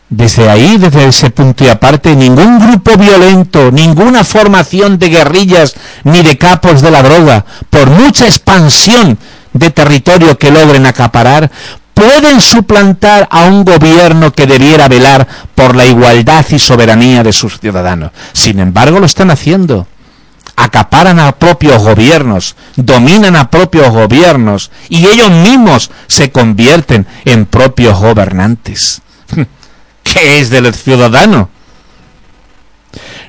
[0.08, 6.22] desde ahí, desde ese punto y aparte, ningún grupo violento, ninguna formación de guerrillas ni
[6.22, 9.18] de capos de la droga, por mucha expansión
[9.58, 11.50] de territorio que logren acaparar,
[11.94, 17.58] pueden suplantar a un gobierno que debiera velar por la igualdad y soberanía de sus
[17.58, 18.10] ciudadanos.
[18.32, 19.86] Sin embargo, lo están haciendo
[20.56, 27.98] acaparan a propios gobiernos, dominan a propios gobiernos y ellos mismos se convierten en propios
[28.00, 29.02] gobernantes.
[30.02, 31.50] ¿Qué es del ciudadano?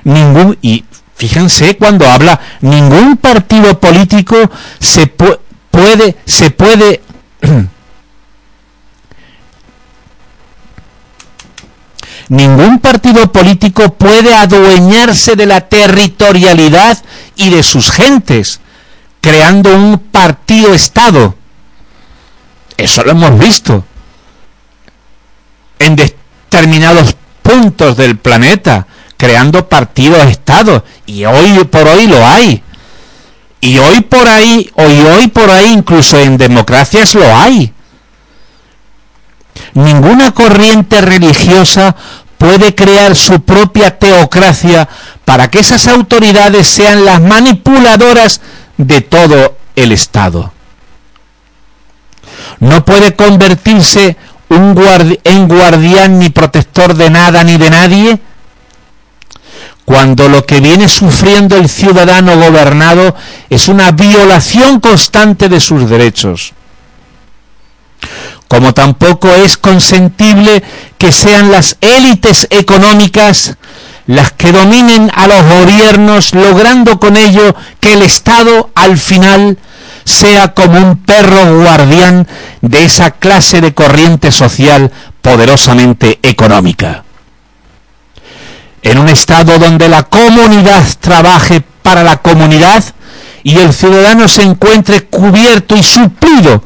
[0.04, 0.84] Ningún y
[1.16, 4.36] fíjense cuando habla ningún partido político
[4.78, 5.06] se
[5.70, 7.00] puede se puede
[12.28, 16.98] Ningún partido político puede adueñarse de la territorialidad
[17.36, 18.60] y de sus gentes,
[19.22, 21.34] creando un partido-estado.
[22.76, 23.84] Eso lo hemos visto
[25.78, 32.62] en determinados puntos del planeta, creando partidos-estados, y hoy por hoy lo hay.
[33.60, 37.72] Y hoy por ahí, hoy hoy por ahí, incluso en democracias lo hay.
[39.74, 41.96] Ninguna corriente religiosa
[42.38, 44.88] puede crear su propia teocracia
[45.24, 48.40] para que esas autoridades sean las manipuladoras
[48.76, 50.52] de todo el Estado.
[52.60, 54.16] No puede convertirse
[54.48, 54.74] un
[55.24, 58.20] en guardián ni protector de nada ni de nadie
[59.88, 63.16] cuando lo que viene sufriendo el ciudadano gobernado
[63.48, 66.52] es una violación constante de sus derechos
[68.48, 70.62] como tampoco es consentible
[70.98, 73.56] que sean las élites económicas
[74.06, 79.56] las que dominen a los gobiernos, logrando con ello que el Estado al final
[80.04, 82.28] sea como un perro guardián
[82.60, 84.90] de esa clase de corriente social
[85.22, 87.04] poderosamente económica.
[88.82, 92.84] En un Estado donde la comunidad trabaje para la comunidad
[93.42, 96.62] y el ciudadano se encuentre cubierto y suplido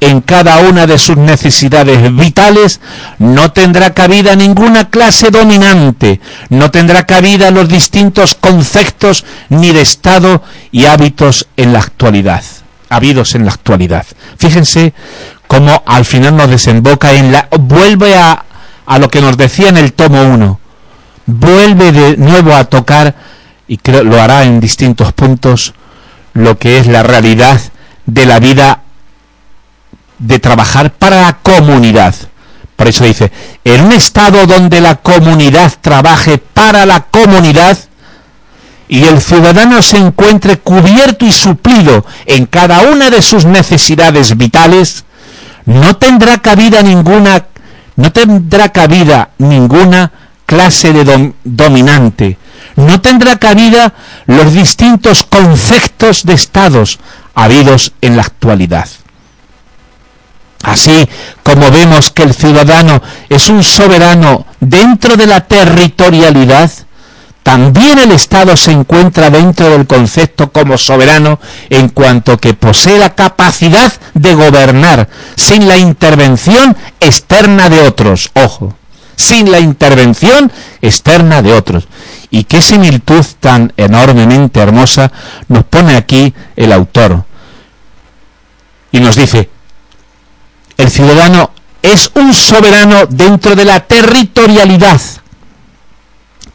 [0.00, 2.80] en cada una de sus necesidades vitales,
[3.18, 10.42] no tendrá cabida ninguna clase dominante, no tendrá cabida los distintos conceptos ni de Estado
[10.70, 12.42] y hábitos en la actualidad,
[12.90, 14.04] habidos en la actualidad.
[14.38, 14.92] Fíjense
[15.46, 17.48] cómo al final nos desemboca en la...
[17.58, 18.44] vuelve a,
[18.84, 20.60] a lo que nos decía en el tomo 1,
[21.26, 23.14] vuelve de nuevo a tocar,
[23.68, 25.74] y creo lo hará en distintos puntos,
[26.34, 27.60] lo que es la realidad
[28.06, 28.82] de la vida
[30.18, 32.14] de trabajar para la comunidad.
[32.76, 33.32] Por eso dice,
[33.64, 37.76] en un estado donde la comunidad trabaje para la comunidad
[38.88, 45.04] y el ciudadano se encuentre cubierto y suplido en cada una de sus necesidades vitales,
[45.64, 47.46] no tendrá cabida ninguna,
[47.96, 50.12] no tendrá cabida ninguna
[50.46, 52.38] clase de dominante,
[52.76, 53.92] no tendrá cabida
[54.26, 56.98] los distintos conceptos de estados
[57.34, 58.88] habidos en la actualidad.
[60.62, 61.08] Así
[61.42, 66.70] como vemos que el ciudadano es un soberano dentro de la territorialidad,
[67.42, 71.38] también el Estado se encuentra dentro del concepto como soberano
[71.70, 78.32] en cuanto que posee la capacidad de gobernar sin la intervención externa de otros.
[78.34, 78.74] Ojo,
[79.16, 81.88] sin la intervención externa de otros.
[82.30, 85.10] Y qué similitud tan enormemente hermosa
[85.48, 87.24] nos pone aquí el autor.
[88.92, 89.50] Y nos dice,
[90.76, 91.50] el ciudadano
[91.82, 95.00] es un soberano dentro de la territorialidad.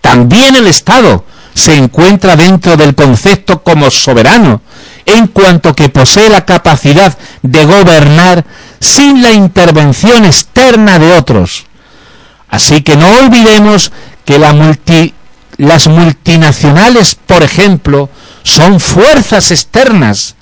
[0.02, 4.62] También el Estado se encuentra dentro del concepto como soberano,
[5.06, 8.46] en cuanto que posee la capacidad de gobernar
[8.80, 11.66] sin la intervención externa de otros.
[12.52, 13.92] Así que no olvidemos
[14.26, 14.38] que
[15.58, 18.10] las multinacionales, por ejemplo,
[18.44, 20.36] son fuerzas externas.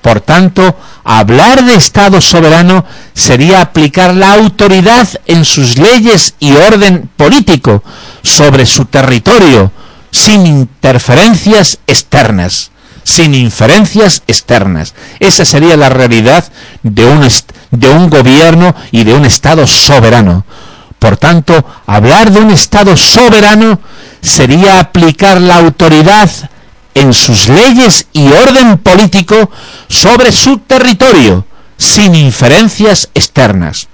[0.00, 7.10] Por tanto, hablar de Estado soberano sería aplicar la autoridad en sus leyes y orden
[7.16, 7.82] político
[8.22, 9.72] sobre su territorio,
[10.10, 12.70] sin interferencias externas,
[13.02, 14.94] sin inferencias externas.
[15.20, 16.44] Esa sería la realidad
[16.82, 17.28] de un,
[17.72, 20.46] de un gobierno y de un Estado soberano.
[21.06, 23.78] Por tanto, hablar de un Estado soberano
[24.20, 26.28] sería aplicar la autoridad
[26.94, 29.48] en sus leyes y orden político
[29.86, 31.46] sobre su territorio,
[31.78, 33.86] sin inferencias externas.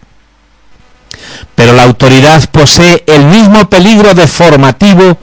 [1.55, 5.19] Pero la autoridad posee el mismo peligro deformativo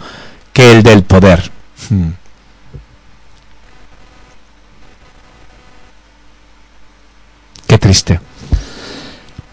[0.54, 1.50] que el del poder.
[1.90, 2.10] Hmm.
[7.66, 8.20] Qué triste.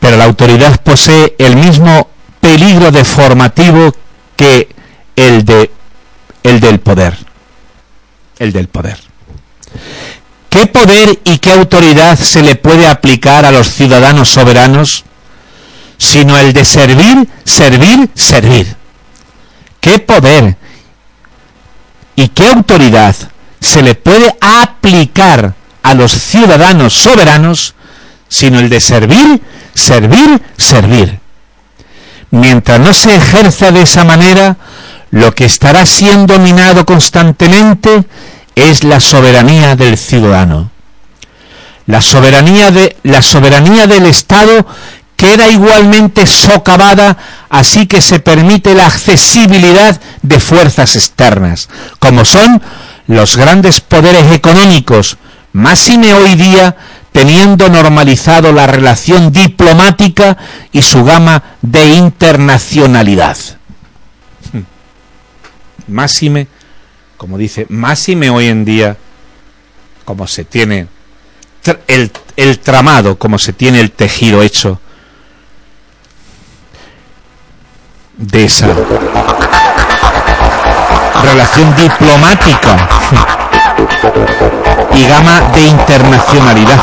[0.01, 2.11] Pero la autoridad posee el mismo
[2.47, 3.93] peligro deformativo
[4.37, 4.69] que
[5.17, 5.69] el de
[6.45, 7.17] el del poder.
[8.39, 8.97] El del poder.
[10.49, 15.05] ¿Qué poder y qué autoridad se le puede aplicar a los ciudadanos soberanos
[15.99, 18.77] sino el de servir, servir, servir?
[19.81, 20.57] ¿Qué poder
[22.15, 23.17] y qué autoridad
[23.61, 27.75] se le puede aplicar a los ciudadanos soberanos
[28.29, 29.43] sino el de servir,
[29.75, 31.26] servir, servir?
[32.31, 34.57] Mientras no se ejerza de esa manera,
[35.11, 38.05] lo que estará siendo minado constantemente
[38.55, 40.71] es la soberanía del ciudadano.
[41.87, 44.67] La soberanía, de, la soberanía del Estado
[45.17, 47.17] queda igualmente socavada,
[47.49, 51.69] así que se permite la accesibilidad de fuerzas externas,
[51.99, 52.61] como son
[53.07, 55.17] los grandes poderes económicos,
[55.57, 56.77] máxime hoy día
[57.13, 60.37] teniendo normalizado la relación diplomática
[60.71, 63.39] y su gama de internacionalidad.
[65.89, 66.47] Máxime,
[67.17, 68.99] como dice, máxime hoy en día,
[70.05, 70.89] como se tiene
[71.89, 74.79] el, el tramado, como se tiene el tejido hecho
[78.19, 78.69] de esa
[81.23, 82.89] relación diplomática
[84.95, 86.81] y gama de internacionalidad.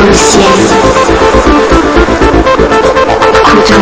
[0.00, 0.40] 无限，
[3.44, 3.76] 无限，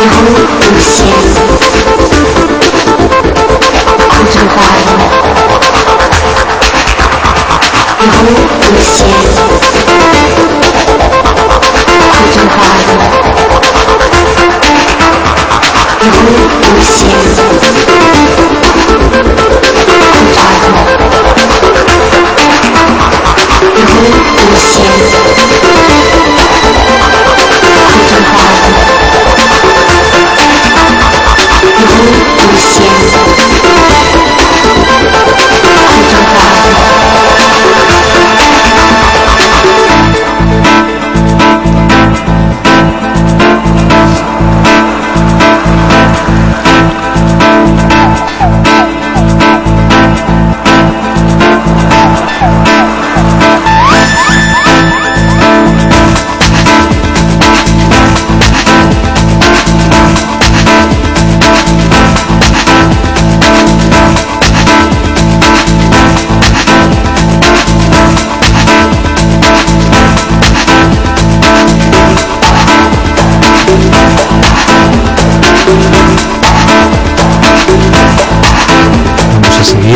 [0.00, 1.04] 无限，
[8.70, 9.93] 无限。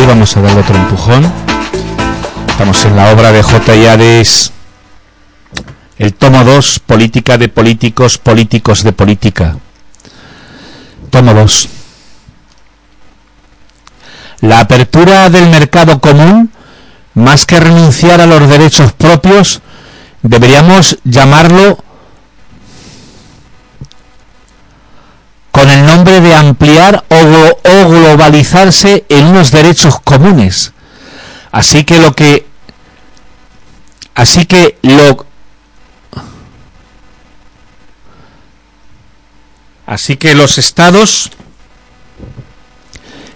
[0.09, 1.31] Vamos a darle otro empujón.
[2.47, 3.75] Estamos en la obra de J.
[3.75, 4.51] Yades,
[5.99, 9.57] el tomo 2, Política de Políticos, Políticos de Política.
[11.11, 11.69] Tomo 2.
[14.41, 16.51] La apertura del mercado común
[17.13, 19.61] más que renunciar a los derechos propios,
[20.23, 21.83] deberíamos llamarlo
[25.59, 30.71] con el nombre de ampliar o, globalizarse en unos derechos comunes.
[31.51, 32.47] Así que lo que
[34.15, 35.25] así que lo
[39.85, 41.29] así que los estados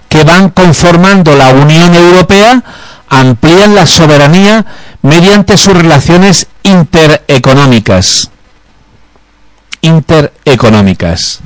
[0.07, 2.63] que van conformando la Unión Europea
[3.09, 4.65] amplían la soberanía
[5.01, 8.29] mediante sus relaciones intereconómicas.
[9.81, 11.41] Intereconómicas.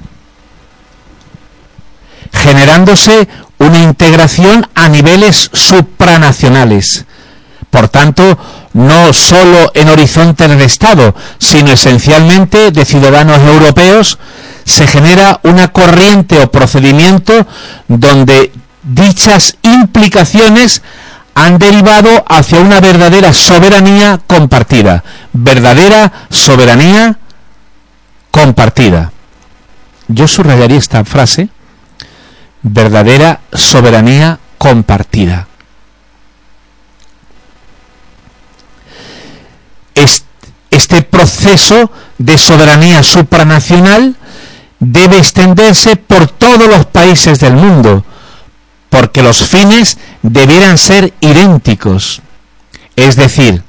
[2.42, 3.28] Generándose
[3.58, 7.06] una integración a niveles supranacionales.
[7.70, 8.38] Por tanto,
[8.74, 14.20] no solo en horizontes de Estado, sino esencialmente de ciudadanos europeos,
[14.64, 17.48] se genera una corriente o procedimiento
[17.88, 18.52] donde
[18.84, 20.82] dichas implicaciones
[21.36, 25.04] han derivado hacia una verdadera soberanía compartida.
[25.34, 27.18] Verdadera soberanía
[28.32, 29.12] compartida.
[30.08, 31.50] Yo subrayaría esta frase.
[32.70, 35.48] Verdadera soberanía compartida.
[40.70, 44.16] Este proceso de soberanía supranacional
[44.80, 48.06] debe extenderse por todos los países del mundo,
[48.90, 52.22] porque los fines debieran ser idénticos.
[52.96, 53.64] Es decir,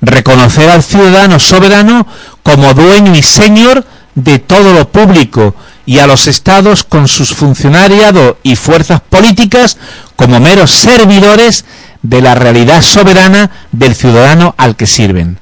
[0.00, 2.06] reconocer al ciudadano soberano
[2.42, 3.84] como dueño y señor
[4.14, 5.54] de todo lo público
[5.90, 9.76] y a los estados con sus funcionariado y fuerzas políticas
[10.14, 11.64] como meros servidores
[12.00, 15.40] de la realidad soberana del ciudadano al que sirven.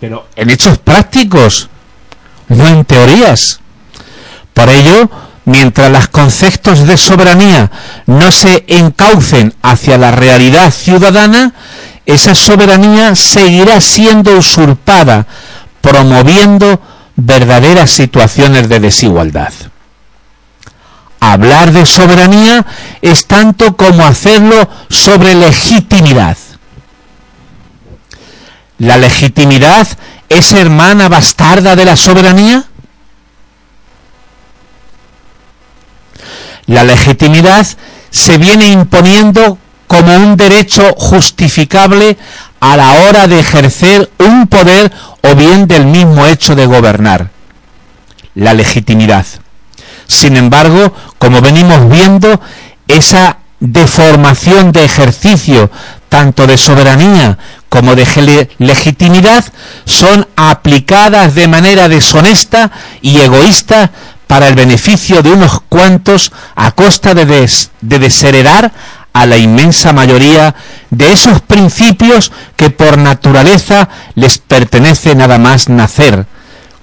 [0.00, 1.68] Pero en hechos prácticos,
[2.48, 3.60] no en teorías.
[4.52, 5.08] Por ello,
[5.44, 7.70] mientras los conceptos de soberanía
[8.06, 11.54] no se encaucen hacia la realidad ciudadana,
[12.06, 15.28] esa soberanía seguirá siendo usurpada,
[15.80, 16.80] promoviendo
[17.16, 19.52] verdaderas situaciones de desigualdad.
[21.20, 22.66] Hablar de soberanía
[23.00, 26.36] es tanto como hacerlo sobre legitimidad.
[28.78, 29.86] La legitimidad
[30.28, 32.64] es hermana bastarda de la soberanía?
[36.66, 37.66] La legitimidad
[38.10, 39.58] se viene imponiendo
[39.92, 42.16] como un derecho justificable
[42.60, 44.90] a la hora de ejercer un poder
[45.20, 47.28] o bien del mismo hecho de gobernar.
[48.34, 49.26] La legitimidad.
[50.06, 52.40] Sin embargo, como venimos viendo,
[52.88, 55.70] esa deformación de ejercicio
[56.08, 57.36] tanto de soberanía
[57.68, 59.44] como de legitimidad
[59.84, 62.70] son aplicadas de manera deshonesta
[63.02, 63.90] y egoísta
[64.26, 67.50] para el beneficio de unos cuantos a costa de,
[67.82, 68.72] de desheredar
[69.12, 70.54] a la inmensa mayoría
[70.90, 76.26] de esos principios que por naturaleza les pertenece nada más nacer,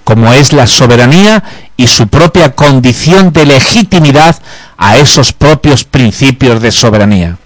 [0.04, 1.42] como es la soberanía
[1.76, 4.36] y su propia condición de legitimidad
[4.76, 7.36] a esos propios principios de soberanía.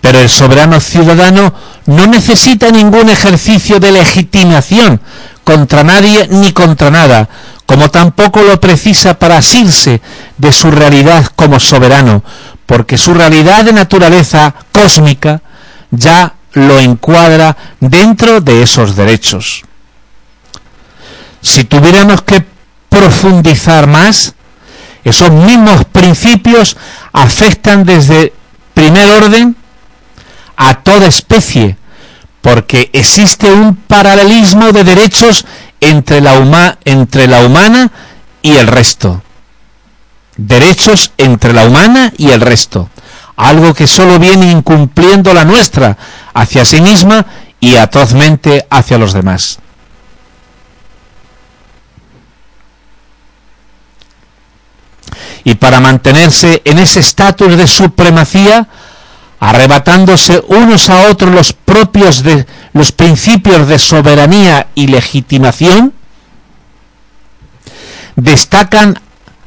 [0.00, 1.52] Pero el soberano ciudadano
[1.88, 5.00] no necesita ningún ejercicio de legitimación
[5.42, 7.30] contra nadie ni contra nada,
[7.64, 10.02] como tampoco lo precisa para asirse
[10.36, 12.22] de su realidad como soberano,
[12.66, 15.40] porque su realidad de naturaleza cósmica
[15.90, 19.64] ya lo encuadra dentro de esos derechos.
[21.40, 22.44] Si tuviéramos que
[22.90, 24.34] profundizar más,
[25.04, 26.76] esos mismos principios
[27.14, 28.34] afectan desde
[28.74, 29.56] primer orden
[30.58, 31.76] a toda especie,
[32.42, 35.46] porque existe un paralelismo de derechos
[35.80, 37.90] entre la, entre la humana
[38.42, 39.22] y el resto.
[40.36, 42.90] Derechos entre la humana y el resto.
[43.36, 45.96] Algo que solo viene incumpliendo la nuestra
[46.34, 47.24] hacia sí misma
[47.60, 49.60] y atrozmente hacia los demás.
[55.44, 58.66] Y para mantenerse en ese estatus de supremacía,
[59.40, 65.92] arrebatándose unos a otros los propios de los principios de soberanía y legitimación,
[68.16, 68.98] destacan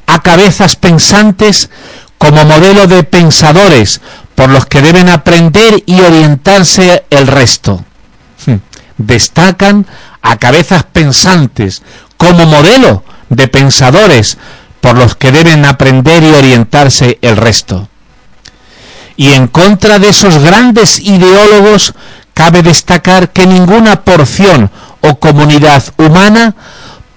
[0.08, 1.70] a cabezas pensantes
[2.18, 4.02] como modelo de pensadores
[4.36, 7.84] por los que deben aprender y orientarse el resto.
[8.46, 8.58] Hmm.
[8.98, 9.86] Destacan
[10.22, 11.82] a cabezas pensantes
[12.18, 14.38] como modelo de pensadores
[14.80, 17.90] por los que deben aprender y orientarse el resto.
[19.22, 21.94] Y en contra de esos grandes ideólogos
[22.34, 26.56] cabe destacar que ninguna porción o comunidad humana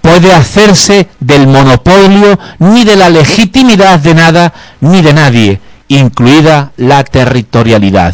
[0.01, 7.03] puede hacerse del monopolio ni de la legitimidad de nada ni de nadie, incluida la
[7.03, 8.13] territorialidad.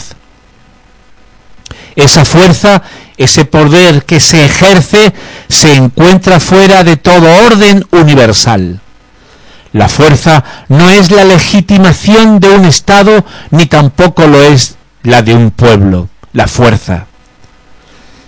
[1.98, 2.84] Esa fuerza,
[3.18, 5.12] ese poder que se ejerce,
[5.50, 8.80] se encuentra fuera de todo orden universal.
[9.74, 15.34] La fuerza no es la legitimación de un Estado, ni tampoco lo es la de
[15.34, 17.06] un pueblo, la fuerza.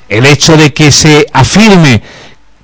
[0.07, 2.01] El hecho de que se afirme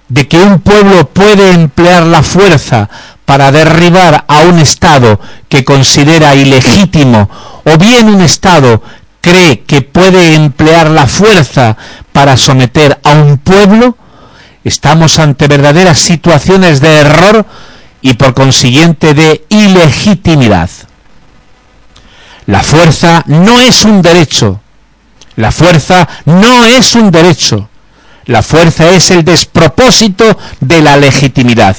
[0.08, 2.90] de que un pueblo puede emplear la fuerza
[3.26, 5.20] para derribar a un Estado
[5.50, 7.30] que considera ilegítimo,
[7.66, 8.82] o bien un Estado
[9.22, 11.76] cree que puede emplear la fuerza
[12.14, 13.98] para someter a un pueblo,
[14.64, 17.46] estamos ante verdaderas situaciones de error
[18.02, 20.70] y por consiguiente de ilegitimidad.
[22.46, 24.60] La fuerza no es un derecho.
[25.36, 27.70] La fuerza no es un derecho.
[28.26, 31.78] La fuerza es el despropósito de la legitimidad.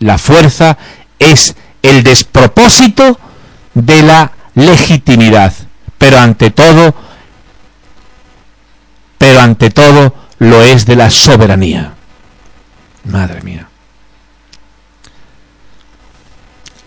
[0.00, 0.76] La fuerza
[1.18, 3.18] es el despropósito
[3.74, 5.52] de la legitimidad.
[5.98, 6.94] Pero ante todo,
[9.18, 11.94] pero ante todo lo es de la soberanía.
[13.04, 13.68] Madre mía.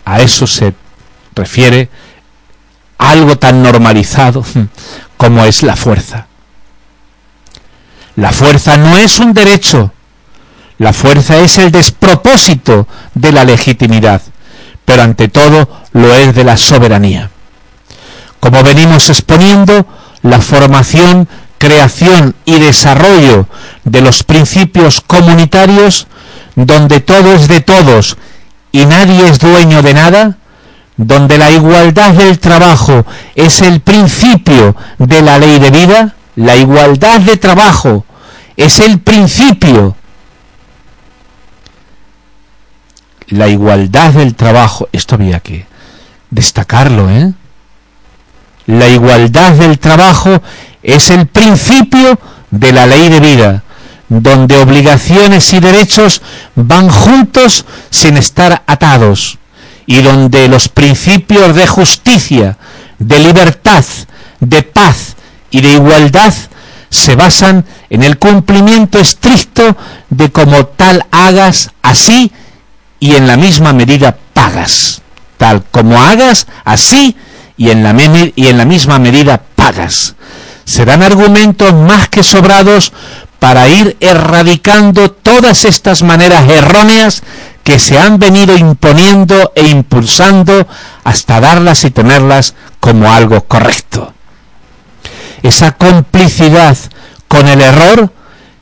[0.04, 0.74] A eso se
[1.34, 1.88] refiere
[2.98, 4.44] algo tan normalizado
[5.16, 6.26] como es la fuerza.
[8.16, 9.92] La fuerza no es un derecho,
[10.78, 14.20] la fuerza es el despropósito de la legitimidad,
[14.84, 17.30] pero ante todo lo es de la soberanía.
[18.40, 19.86] Como venimos exponiendo,
[20.22, 21.28] la formación,
[21.58, 23.46] creación y desarrollo
[23.84, 26.06] de los principios comunitarios,
[26.54, 28.16] donde todo es de todos
[28.72, 30.38] y nadie es dueño de nada,
[30.96, 33.04] donde la igualdad del trabajo
[33.34, 38.04] es el principio de la ley de vida, la igualdad de trabajo
[38.56, 39.96] es el principio.
[43.28, 45.66] La igualdad del trabajo, esto había que
[46.30, 47.32] destacarlo, ¿eh?
[48.66, 50.42] La igualdad del trabajo
[50.82, 52.18] es el principio
[52.50, 53.62] de la ley de vida,
[54.20, 56.20] donde obligaciones y derechos
[56.54, 59.38] van juntos sin estar atados,
[59.86, 62.58] y donde los principios de justicia,
[62.98, 63.84] de libertad,
[64.40, 65.16] de paz
[65.50, 66.34] y de igualdad
[66.90, 69.76] se basan en el cumplimiento estricto
[70.10, 72.32] de como tal hagas así
[73.00, 75.00] y en la misma medida pagas.
[75.38, 77.16] Tal como hagas así
[77.56, 77.96] y en la,
[78.36, 80.16] y en la misma medida pagas.
[80.64, 82.92] Serán argumentos más que sobrados
[83.42, 87.24] para ir erradicando todas estas maneras erróneas
[87.64, 90.68] que se han venido imponiendo e impulsando
[91.02, 94.14] hasta darlas y tenerlas como algo correcto.
[95.42, 96.78] Esa complicidad
[97.26, 98.12] con el error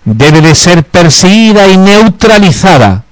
[0.07, 3.05] debe de ser perseguida y neutralizada.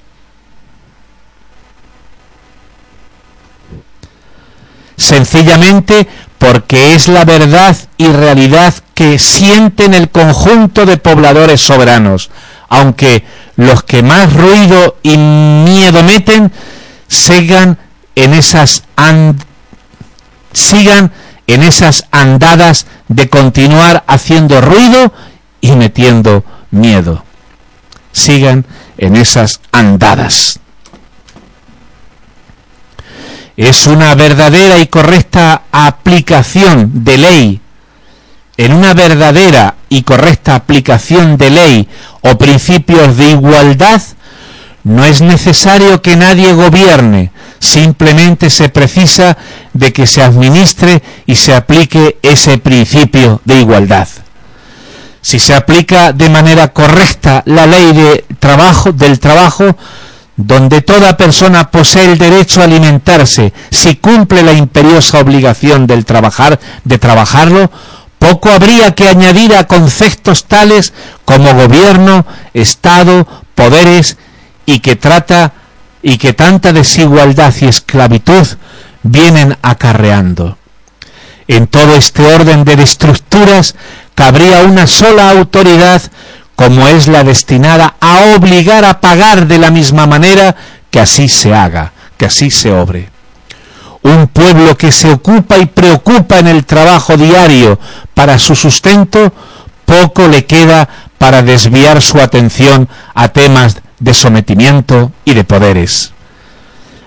[4.97, 6.09] Sencillamente
[6.39, 12.31] porque es la verdad y realidad que sienten el conjunto de pobladores soberanos,
[12.69, 13.25] aunque
[13.57, 16.53] los que más ruido y miedo meten
[17.09, 17.79] sigan
[18.15, 18.85] en esas
[20.53, 21.13] sigan
[21.47, 25.13] en esas andadas de continuar haciendo ruido
[25.61, 27.25] y metiendo miedo.
[28.13, 28.67] Sigan
[28.99, 30.61] en esas andadas.
[33.59, 37.61] Es una verdadera y correcta aplicación de ley.
[38.57, 41.89] En una verdadera y correcta aplicación de ley
[42.21, 44.01] o principios de igualdad,
[44.85, 49.37] no es necesario que nadie gobierne, simplemente se precisa
[49.73, 54.07] de que se administre y se aplique ese principio de igualdad.
[55.21, 59.77] Si se aplica de manera correcta la ley de trabajo, del trabajo,
[60.39, 66.61] donde toda persona posee el derecho a alimentarse, si cumple la imperiosa obligación del trabajar,
[66.85, 67.73] de trabajarlo,
[68.21, 70.93] poco habría que añadir a conceptos tales
[71.25, 72.25] como gobierno,
[72.55, 73.27] Estado,
[73.57, 74.17] poderes
[74.65, 75.55] y que trata
[76.03, 78.47] y que tanta desigualdad y esclavitud
[79.03, 80.57] vienen acarreando.
[81.49, 83.75] En todo este orden de estructuras
[84.15, 86.01] cabría una sola autoridad
[86.59, 90.57] como es la destinada a obligar a pagar de la misma manera
[90.91, 93.11] que así se haga, que así se obre.
[94.03, 97.79] Un pueblo que se ocupa y preocupa en el trabajo diario
[98.13, 99.33] para su sustento,
[99.85, 106.13] poco le queda para desviar su atención a temas de sometimiento y de poderes.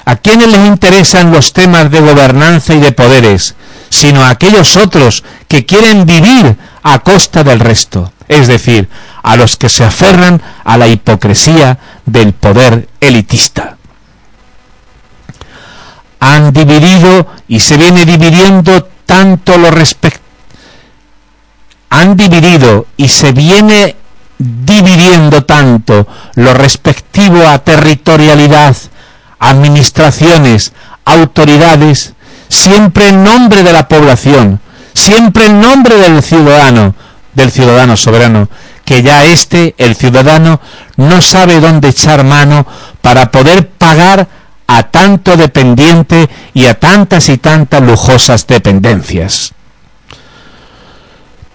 [0.05, 3.55] ¿A quiénes les interesan los temas de gobernanza y de poderes,
[3.89, 8.13] sino a aquellos otros que quieren vivir a costa del resto?
[8.31, 8.87] Es decir,
[9.23, 13.77] a los que se aferran a la hipocresía del poder elitista.
[16.21, 20.21] Han dividido y se viene dividiendo tanto lo respect
[21.89, 23.97] han dividido y se viene
[24.39, 28.77] dividiendo tanto lo respectivo a territorialidad,
[29.39, 30.71] administraciones,
[31.03, 32.13] autoridades,
[32.47, 34.61] siempre en nombre de la población,
[34.93, 36.95] siempre en nombre del ciudadano,
[37.33, 38.49] del ciudadano soberano,
[38.85, 40.59] que ya este, el ciudadano,
[40.97, 42.65] no sabe dónde echar mano
[43.01, 44.27] para poder pagar
[44.67, 49.53] a tanto dependiente y a tantas y tantas lujosas dependencias.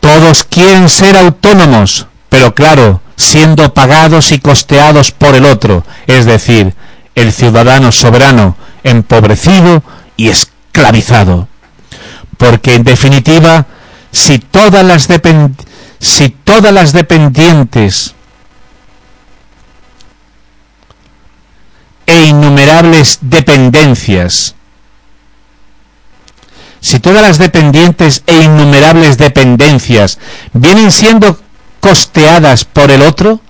[0.01, 6.74] Todos quieren ser autónomos, pero claro, siendo pagados y costeados por el otro, es decir,
[7.14, 9.83] el ciudadano soberano, empobrecido
[10.16, 11.49] y esclavizado.
[12.37, 13.66] Porque en definitiva,
[14.17, 15.09] si todas las,
[16.01, 18.14] si todas las dependientes
[22.07, 24.55] e innumerables dependencias,
[26.81, 30.19] si todas las dependientes e innumerables dependencias
[30.55, 31.39] vienen siendo
[31.81, 33.41] costeadas por el otro,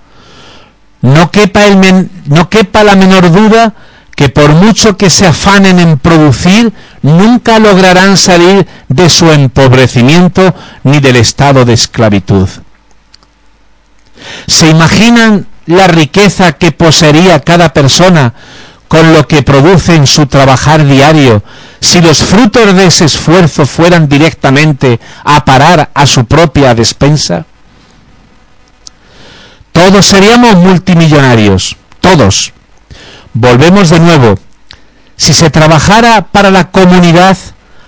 [1.01, 3.73] no quepa, el no quepa la menor duda
[4.17, 6.73] que por mucho que se afanen en producir,
[7.07, 10.53] nunca lograrán salir de su empobrecimiento
[10.83, 12.47] ni del estado de esclavitud.
[14.47, 18.33] ¿Se imaginan la riqueza que poseería cada persona
[18.87, 21.43] con lo que produce en su trabajar diario
[21.79, 27.45] si los frutos de ese esfuerzo fueran directamente a parar a su propia despensa?
[29.71, 32.53] Todos seríamos multimillonarios, todos
[33.39, 34.39] Volvemos de nuevo.
[35.17, 37.37] Si se trabajara para la comunidad,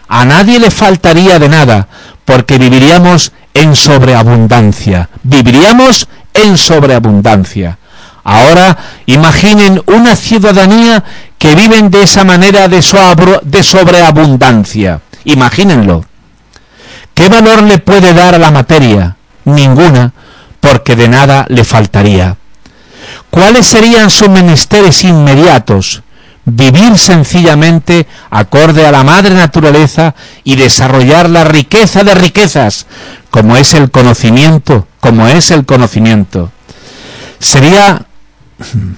[0.07, 1.87] a nadie le faltaría de nada,
[2.25, 5.09] porque viviríamos en sobreabundancia.
[5.23, 7.77] Viviríamos en sobreabundancia.
[8.23, 11.03] Ahora imaginen una ciudadanía
[11.37, 12.83] que viven de esa manera de,
[13.43, 15.01] de sobreabundancia.
[15.23, 16.05] Imagínenlo.
[17.13, 19.15] ¿Qué valor le puede dar a la materia?
[19.45, 20.11] Ninguna,
[20.59, 22.35] porque de nada le faltaría.
[23.29, 26.01] ¿Cuáles serían sus menesteres inmediatos?
[26.51, 32.87] Vivir sencillamente acorde a la madre naturaleza y desarrollar la riqueza de riquezas,
[33.29, 36.51] como es el conocimiento, como es el conocimiento.
[37.37, 38.01] Sería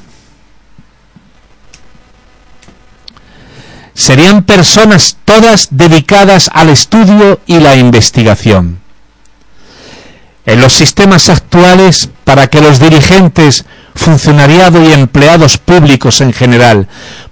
[3.93, 8.79] serían personas todas dedicadas al estudio y la investigación.
[10.45, 16.87] En los sistemas actuales, para que los dirigentes funcionariado y empleados públicos en general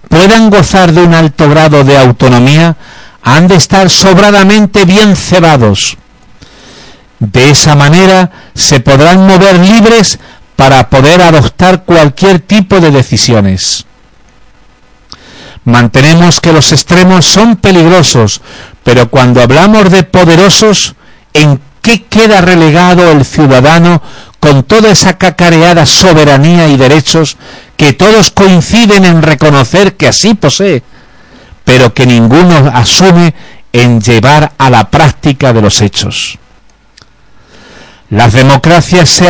[0.10, 2.76] puedan gozar de un alto grado de autonomía,
[3.22, 5.98] han de estar sobradamente bien cebados.
[7.20, 10.20] De esa manera se podrán mover libres
[10.56, 13.86] para poder adoptar cualquier tipo de decisiones.
[15.64, 18.42] Mantenemos que los extremos son peligrosos,
[18.84, 20.96] pero cuando hablamos de poderosos,
[21.34, 24.02] ¿en qué queda relegado el ciudadano
[24.40, 27.38] con toda esa cacareada soberanía y derechos
[27.80, 30.84] que todos coinciden en reconocer que así posee,
[31.64, 33.34] pero que ninguno asume
[33.72, 36.38] en llevar a la práctica de los hechos.
[38.10, 39.30] Las democracias se,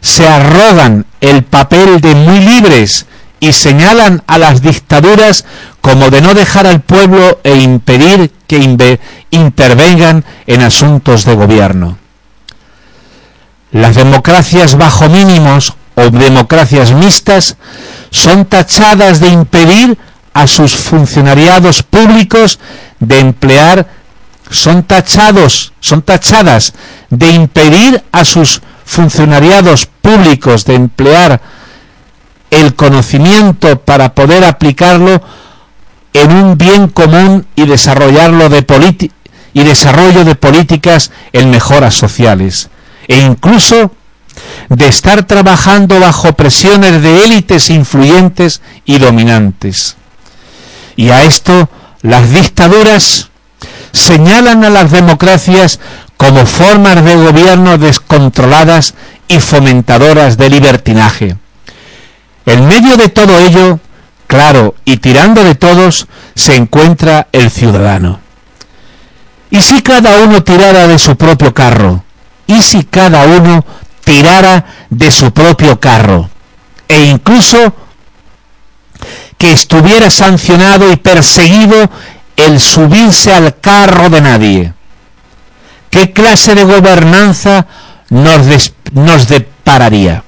[0.00, 3.04] se arrogan el papel de muy libres
[3.38, 5.44] y señalan a las dictaduras
[5.82, 8.78] como de no dejar al pueblo e impedir que
[9.30, 11.98] intervengan en asuntos de gobierno.
[13.72, 17.56] Las democracias bajo mínimos o democracias mixtas
[18.10, 19.98] son tachadas de impedir
[20.32, 22.60] a sus funcionariados públicos
[23.00, 23.86] de emplear
[24.50, 26.72] son tachados, son tachadas
[27.10, 31.40] de impedir a sus funcionariados públicos de emplear
[32.50, 35.20] el conocimiento para poder aplicarlo
[36.14, 38.64] en un bien común y desarrollarlo de
[39.52, 42.70] y desarrollo de políticas en mejoras sociales.
[43.08, 43.92] E incluso
[44.68, 49.96] de estar trabajando bajo presiones de élites influyentes y dominantes.
[50.96, 51.68] Y a esto
[52.02, 53.30] las dictaduras
[53.92, 55.80] señalan a las democracias
[56.16, 58.94] como formas de gobierno descontroladas
[59.28, 61.36] y fomentadoras de libertinaje.
[62.46, 63.78] En medio de todo ello,
[64.26, 68.20] claro, y tirando de todos, se encuentra el ciudadano.
[69.50, 72.04] ¿Y si cada uno tirara de su propio carro?
[72.46, 73.64] ¿Y si cada uno
[74.08, 76.30] tirara de su propio carro?
[76.88, 77.74] E incluso
[79.36, 81.90] que estuviera sancionado y perseguido
[82.36, 84.72] el subirse al carro de nadie.
[85.90, 87.66] ¿qué clase de gobernanza
[88.10, 90.22] nos, nos depararía?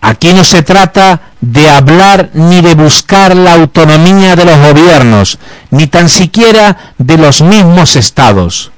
[0.00, 5.38] Aquí no se trata de hablar ni de buscar la autonomía de los gobiernos,
[5.70, 8.70] ni tan siquiera de los mismos estados.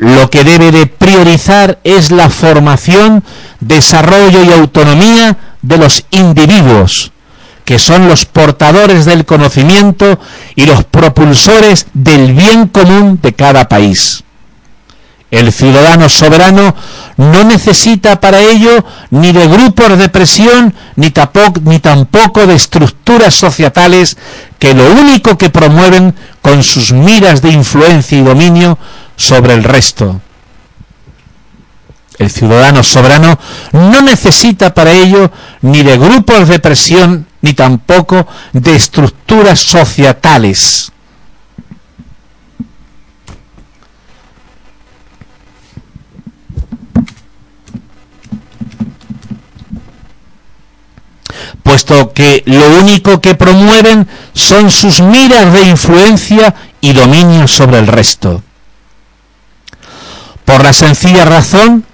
[0.00, 3.22] Lo que debe de priorizar es la formación,
[3.60, 7.12] desarrollo y autonomía de los individuos,
[7.66, 10.18] que son los portadores del conocimiento
[10.56, 14.24] y los propulsores del bien común de cada país.
[15.30, 16.74] El ciudadano soberano
[17.18, 24.16] no necesita para ello ni de grupos de presión ni tampoco, de estructuras societales
[24.58, 28.78] que lo único que promueven con sus miras de influencia y dominio
[29.20, 30.18] sobre el resto.
[32.18, 33.38] El ciudadano soberano
[33.72, 35.30] no necesita para ello
[35.60, 40.90] ni de grupos de presión ni tampoco de estructuras societales
[51.62, 57.86] puesto que lo único que promueven son sus miras de influencia y dominio sobre el
[57.86, 58.42] resto.
[60.50, 61.84] Por la sencilla razón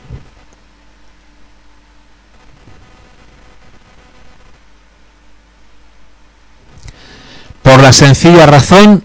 [7.62, 9.04] por la sencilla razón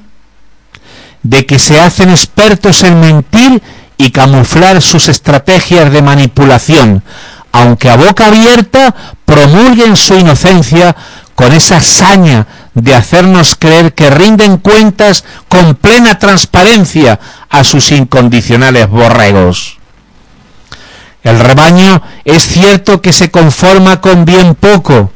[1.24, 3.62] de que se hacen expertos en mentir
[3.98, 7.04] y camuflar sus estrategias de manipulación,
[7.52, 8.96] aunque a boca abierta
[9.26, 10.96] promulguen su inocencia
[11.36, 17.20] con esa saña de hacernos creer que rinden cuentas con plena transparencia
[17.50, 19.78] a sus incondicionales borregos.
[21.24, 25.12] El rebaño es cierto que se conforma con bien poco,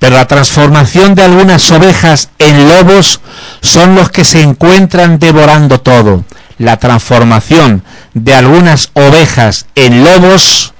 [0.00, 3.20] pero la transformación de algunas ovejas en lobos
[3.60, 6.24] son los que se encuentran devorando todo.
[6.58, 7.84] La transformación
[8.14, 10.74] de algunas ovejas en lobos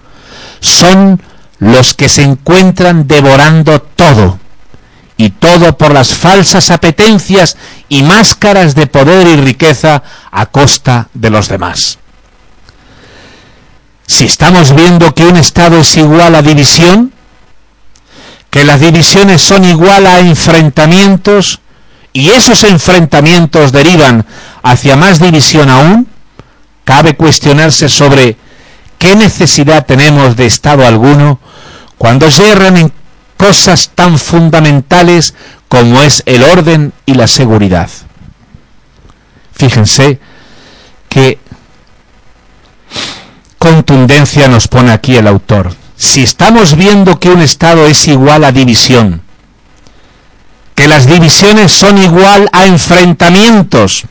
[0.61, 1.23] son
[1.59, 4.40] los que se encuentran devorando todo,
[5.21, 7.59] y todo por las falsas apetencias
[7.91, 11.99] y máscaras de poder y riqueza a costa de los demás.
[14.07, 17.13] Si estamos viendo que un Estado es igual a división,
[18.49, 21.61] que las divisiones son igual a enfrentamientos,
[22.15, 24.25] y esos enfrentamientos derivan
[24.63, 26.09] hacia más división aún,
[26.85, 28.39] cabe cuestionarse sobre
[28.97, 31.41] ¿Qué necesidad tenemos de Estado alguno
[31.99, 33.00] cuando yerran en
[33.41, 35.33] cosas tan fundamentales
[35.67, 37.89] como es el orden y la seguridad?
[39.55, 40.21] Fíjense
[41.09, 41.39] qué
[43.59, 45.75] contundencia nos pone aquí el autor.
[45.97, 49.23] Si estamos viendo que un Estado es igual a división,
[50.75, 54.05] que las divisiones son igual a enfrentamientos,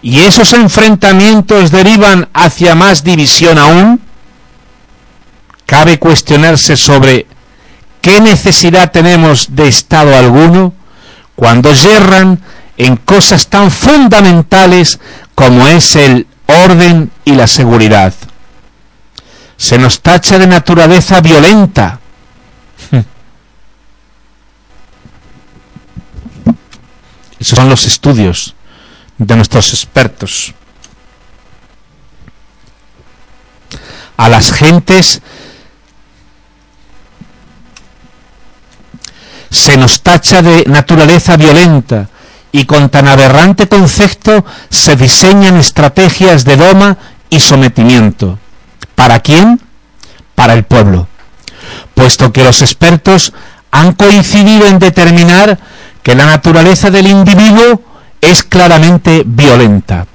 [0.00, 4.00] y esos enfrentamientos derivan hacia más división aún,
[5.66, 7.26] cabe cuestionarse sobre
[8.04, 10.74] qué necesidad tenemos de Estado alguno
[11.34, 12.38] cuando yerran
[12.76, 15.00] en cosas tan fundamentales
[15.34, 18.12] como es el orden y la seguridad.
[19.56, 21.98] Se nos tacha de naturaleza violenta.
[27.40, 28.54] Esos son los estudios
[29.16, 30.52] de nuestros expertos.
[34.18, 35.22] A las gentes
[39.54, 42.08] se nos tacha de naturaleza violenta
[42.50, 46.98] y con tan aberrante concepto se diseñan estrategias de doma
[47.30, 48.38] y sometimiento.
[48.96, 49.60] ¿Para quién?
[50.34, 51.06] Para el pueblo.
[51.94, 53.32] Puesto que los expertos
[53.70, 55.56] han coincidido en determinar
[56.02, 57.80] que la naturaleza del individuo
[58.20, 60.06] es claramente violenta.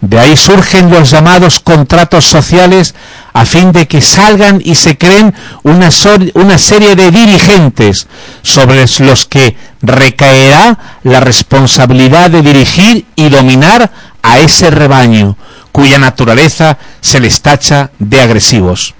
[0.00, 2.94] De ahí surgen los llamados contratos sociales
[3.32, 8.06] a fin de que salgan y se creen una, serie de dirigentes
[8.42, 13.90] sobre los que recaerá la responsabilidad de dirigir y dominar
[14.22, 15.36] a ese rebaño,
[15.72, 18.94] cuya naturaleza se les tacha de agresivos.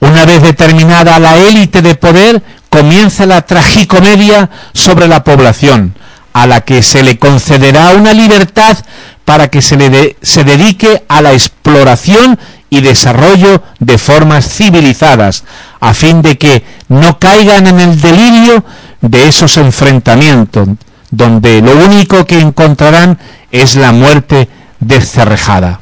[0.00, 5.94] Una vez determinada la élite de poder, comienza la tragicomedia sobre la población,
[6.38, 8.78] a la que se le concederá una libertad
[9.24, 12.38] para que se, le se dedique a la exploración
[12.70, 15.42] y desarrollo de formas civilizadas,
[15.80, 18.64] a fin de que no caigan en el delirio
[19.00, 20.68] de esos enfrentamientos,
[21.10, 23.18] donde lo único que encontrarán
[23.50, 24.48] es la muerte
[24.78, 25.80] descerrejada.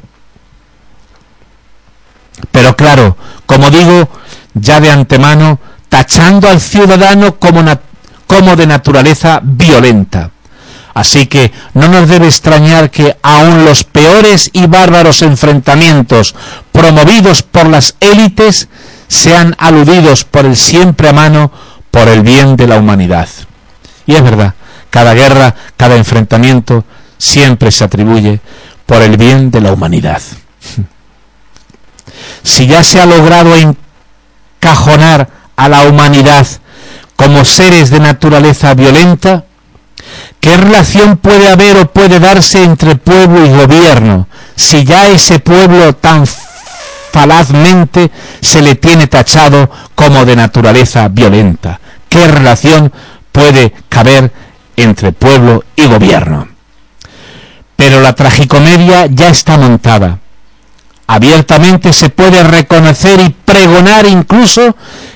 [2.51, 3.15] Pero claro,
[3.45, 4.09] como digo,
[4.55, 7.63] ya de antemano, tachando al ciudadano como,
[8.25, 10.31] como de naturaleza violenta.
[10.97, 16.33] Así que no nos debe extrañar que aun los peores y bárbaros enfrentamientos
[16.71, 18.67] promovidos por las élites
[19.07, 21.51] sean aludidos por el siempre a mano
[21.91, 23.29] por el bien de la humanidad.
[24.07, 24.55] Y es verdad,
[24.89, 26.83] cada guerra, cada enfrentamiento
[27.19, 28.39] siempre se atribuye
[28.87, 30.21] por el bien de la humanidad.
[32.41, 36.47] Si ya se ha logrado encajonar a la humanidad
[37.15, 39.46] como seres de naturaleza violenta,
[40.39, 45.93] ¿qué relación puede haber o puede darse entre pueblo y gobierno si ya ese pueblo
[45.93, 46.25] tan
[47.11, 48.11] falazmente
[48.41, 51.79] se le tiene tachado como de naturaleza violenta?
[52.09, 52.91] ¿Qué relación
[53.31, 54.31] puede caber
[54.75, 56.47] entre pueblo y gobierno?
[57.75, 60.19] Pero la tragicomedia ya está montada.
[61.07, 64.75] Abiertamente se puede reconocer y pregonar incluso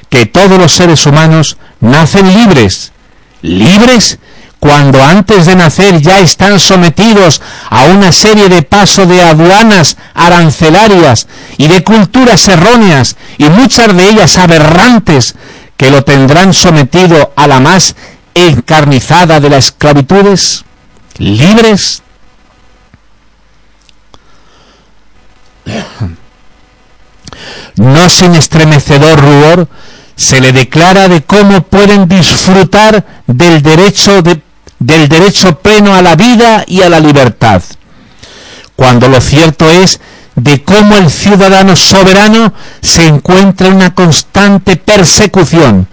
[0.10, 2.94] que todos los seres humanos nacen libres.
[3.42, 4.20] ¿Libres?
[4.62, 11.28] Cuando antes de nacer ya están sometidos a una serie de pasos de aduanas arancelarias
[11.58, 15.34] y de culturas erróneas y muchas de ellas aberrantes
[15.76, 17.96] que lo tendrán sometido a la más
[18.36, 20.64] encarnizada de las esclavitudes,
[21.18, 22.04] libres.
[27.78, 29.68] No sin estremecedor rubor
[30.16, 34.51] se le declara de cómo pueden disfrutar del derecho de
[34.82, 37.62] del derecho pleno a la vida y a la libertad,
[38.76, 40.02] cuando lo cierto es
[40.36, 42.52] de cómo el ciudadano soberano
[42.82, 45.88] se encuentra en una constante persecución.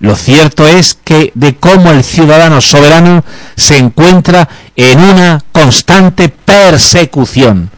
[0.00, 3.24] Lo cierto es que de cómo el ciudadano soberano
[3.56, 7.70] se encuentra en una constante persecución.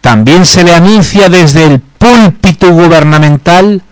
[0.00, 3.82] También se le anuncia desde el púlpito gubernamental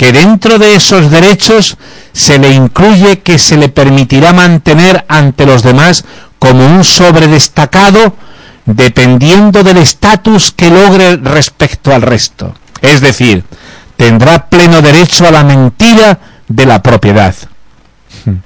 [0.00, 1.76] que dentro de esos derechos
[2.14, 6.06] se le incluye que se le permitirá mantener ante los demás
[6.38, 8.16] como un sobredestacado
[8.64, 12.54] dependiendo del estatus que logre respecto al resto.
[12.80, 13.44] Es decir,
[13.98, 16.18] tendrá pleno derecho a la mentira
[16.48, 17.34] de la propiedad.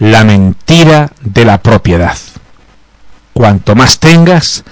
[0.00, 2.18] La mentira de la propiedad.
[3.32, 4.62] Cuanto más tengas,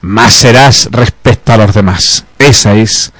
[0.00, 2.24] más serás respecto a los demás.
[2.38, 3.12] Esa es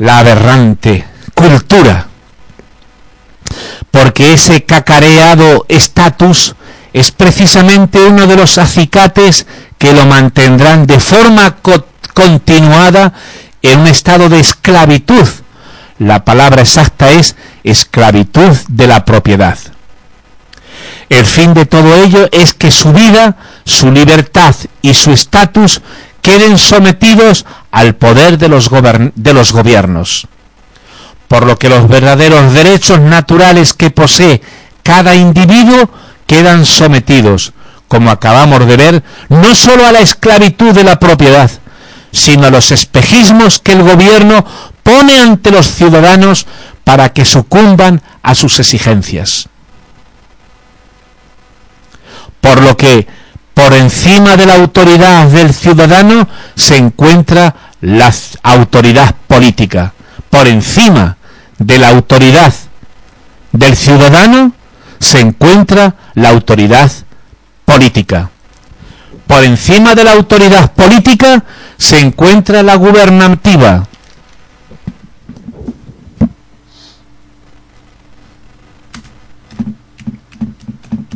[0.00, 1.04] la aberrante
[1.34, 2.08] cultura.
[3.90, 6.56] Porque ese cacareado estatus
[6.92, 9.46] es precisamente uno de los acicates
[9.78, 11.56] que lo mantendrán de forma
[12.14, 13.12] continuada
[13.62, 15.28] en un estado de esclavitud.
[15.98, 19.58] La palabra exacta es esclavitud de la propiedad.
[21.10, 25.82] El fin de todo ello es que su vida, su libertad y su estatus
[26.22, 28.70] queden sometidos al poder de los,
[29.14, 30.26] de los gobiernos.
[31.28, 34.42] Por lo que los verdaderos derechos naturales que posee
[34.82, 35.90] cada individuo
[36.26, 37.52] quedan sometidos,
[37.88, 41.50] como acabamos de ver, no sólo a la esclavitud de la propiedad,
[42.12, 44.44] sino a los espejismos que el gobierno
[44.82, 46.46] pone ante los ciudadanos
[46.84, 49.48] para que sucumban a sus exigencias.
[52.40, 53.06] Por lo que
[53.54, 58.12] por encima de la autoridad del ciudadano se encuentra la
[58.42, 59.92] autoridad política.
[60.30, 61.16] Por encima
[61.58, 62.52] de la autoridad
[63.52, 64.52] del ciudadano
[64.98, 66.90] se encuentra la autoridad
[67.64, 68.30] política.
[69.26, 71.44] Por encima de la autoridad política
[71.76, 73.86] se encuentra la gubernativa.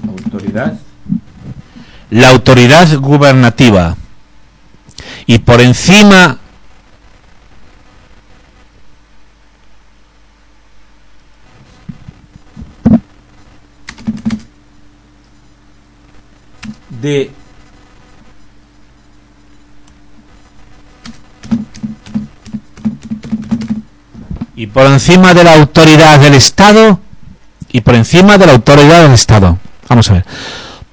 [0.06, 0.83] Autoridad
[2.14, 3.96] la autoridad gubernativa
[5.26, 6.38] y por encima
[17.02, 17.32] de
[24.54, 27.00] y por encima de la autoridad del Estado
[27.72, 29.58] y por encima de la autoridad del Estado.
[29.88, 30.24] Vamos a ver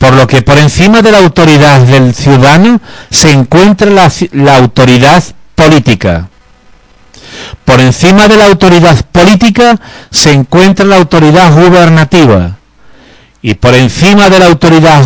[0.01, 5.23] por lo que por encima de la autoridad del ciudadano se encuentra la, autoridad
[5.53, 6.27] política.
[7.63, 9.79] Por encima de la autoridad política
[10.09, 12.57] se encuentra la autoridad gubernativa.
[13.43, 15.03] Y por encima de la autoridad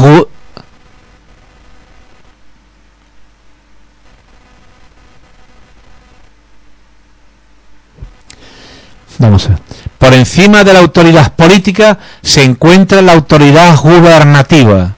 [9.98, 14.96] Por encima de la autoridad política se encuentra la autoridad gubernativa.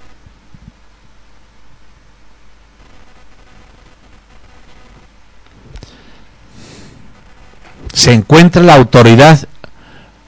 [7.94, 9.40] Se encuentra la autoridad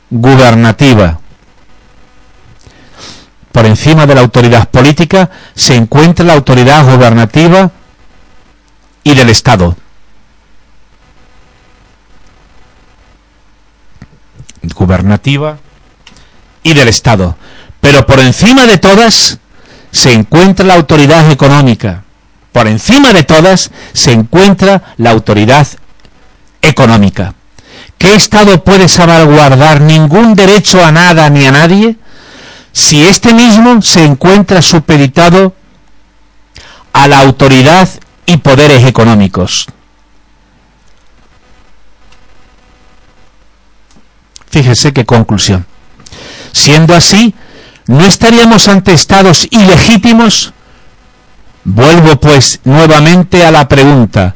[0.10, 1.20] gubernativa.
[3.52, 7.72] por encima de la autoridad política, se encuentra la autoridad gubernativa
[9.04, 9.76] y del Estado.
[14.74, 15.58] Gubernativa
[16.64, 17.36] y del Estado.
[17.82, 19.40] Pero por encima de todas
[19.92, 22.04] se encuentra la autoridad económica.
[22.52, 25.68] Por encima de todas se encuentra la autoridad
[26.62, 27.34] económica.
[27.98, 31.98] ¿Qué Estado puede salvaguardar ningún derecho a nada ni a nadie
[32.72, 35.54] si éste mismo se encuentra supeditado
[36.94, 37.90] a la autoridad
[38.26, 39.68] y poderes económicos?
[44.50, 45.66] Fíjese qué conclusión.
[46.52, 47.34] Siendo así,
[47.88, 50.54] ¿no estaríamos ante estados ilegítimos?
[51.64, 54.34] Vuelvo pues nuevamente a la pregunta,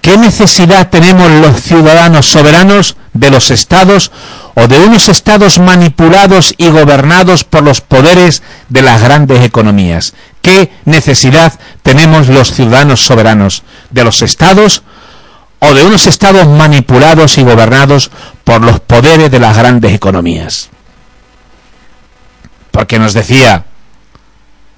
[0.00, 4.12] ¿qué necesidad tenemos los ciudadanos soberanos de los estados
[4.54, 10.12] o de unos estados manipulados y gobernados por los poderes de las grandes economías?
[10.42, 14.82] ¿Qué necesidad tenemos los ciudadanos soberanos de los estados
[15.66, 18.10] o de unos estados manipulados y gobernados
[18.44, 20.68] por los poderes de las grandes economías?
[22.70, 23.64] Porque nos decía,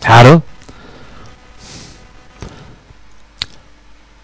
[0.00, 0.42] claro,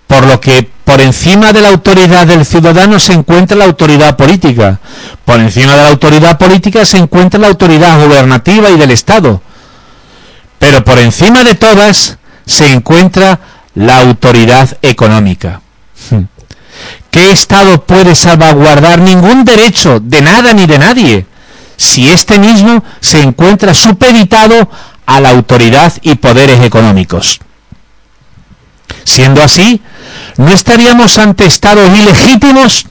[0.06, 4.78] por lo que por encima de la autoridad del ciudadano se encuentra la autoridad política,
[5.24, 9.40] por encima de la autoridad política se encuentra la autoridad gubernativa y del Estado,
[10.58, 13.40] pero por encima de todas se encuentra
[13.74, 15.62] la autoridad económica.
[17.10, 21.26] ¿Qué Estado puede salvaguardar ningún derecho de nada ni de nadie?
[21.82, 24.70] si éste mismo se encuentra supeditado
[25.04, 27.40] a la autoridad y poderes económicos.
[29.02, 29.82] Siendo así,
[30.36, 32.86] ¿no estaríamos ante estados ilegítimos?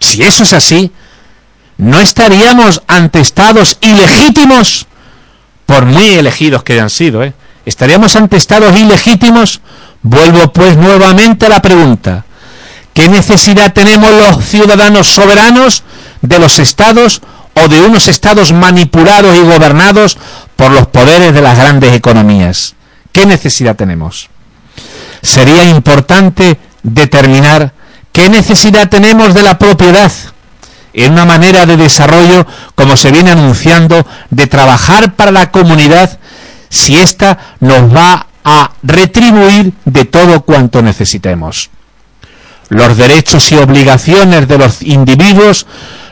[0.00, 0.92] Si eso es así,
[1.78, 4.86] ¿no estaríamos ante estados ilegítimos?
[5.64, 7.32] Por muy elegidos que hayan sido, ¿eh?
[7.64, 9.62] ¿Estaríamos ante estados ilegítimos?
[10.04, 12.24] Vuelvo pues nuevamente a la pregunta.
[12.92, 15.82] ¿Qué necesidad tenemos los ciudadanos soberanos
[16.20, 17.20] de los estados
[17.54, 20.16] o de unos estados manipulados y gobernados
[20.56, 22.74] por los poderes de las grandes economías.
[23.12, 24.28] ¿Qué necesidad tenemos?
[25.22, 27.72] Sería importante determinar
[28.12, 30.12] qué necesidad tenemos de la propiedad
[30.92, 36.18] en una manera de desarrollo, como se viene anunciando, de trabajar para la comunidad
[36.68, 41.70] si ésta nos va a retribuir de todo cuanto necesitemos.
[42.68, 45.66] Los derechos y obligaciones de los individuos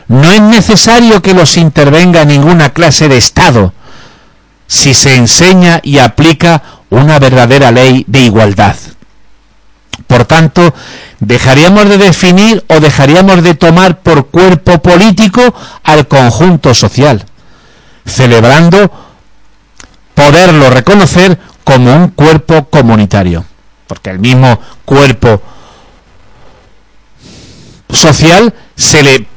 [0.07, 3.73] no es necesario que los intervenga ninguna clase de Estado
[4.67, 8.75] si se enseña y aplica una verdadera ley de igualdad.
[10.07, 10.73] Por tanto,
[11.19, 15.53] dejaríamos de definir o dejaríamos de tomar por cuerpo político
[15.83, 17.23] al conjunto social,
[18.05, 18.91] celebrando
[20.13, 23.45] poderlo reconocer como un cuerpo comunitario,
[23.87, 25.41] porque el mismo cuerpo
[27.89, 29.27] social se le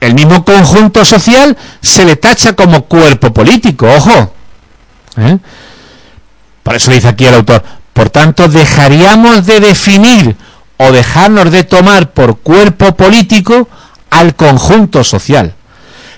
[0.00, 4.32] el mismo conjunto social se le tacha como cuerpo político, ojo.
[5.18, 5.38] ¿eh?
[6.62, 7.62] Por eso dice aquí el autor,
[7.92, 10.36] por tanto dejaríamos de definir
[10.78, 13.68] o dejarnos de tomar por cuerpo político
[14.08, 15.54] al conjunto social,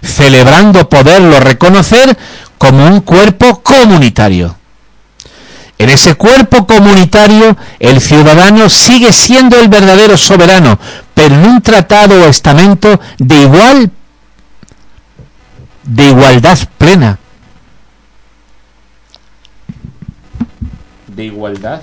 [0.02, 2.16] celebrando poderlo reconocer
[2.58, 4.56] como un cuerpo comunitario.
[5.78, 10.78] En ese cuerpo comunitario el ciudadano sigue siendo el verdadero soberano,
[11.14, 13.90] pero en un tratado o estamento de igual
[15.82, 17.18] de igualdad plena.
[21.08, 21.82] De igualdad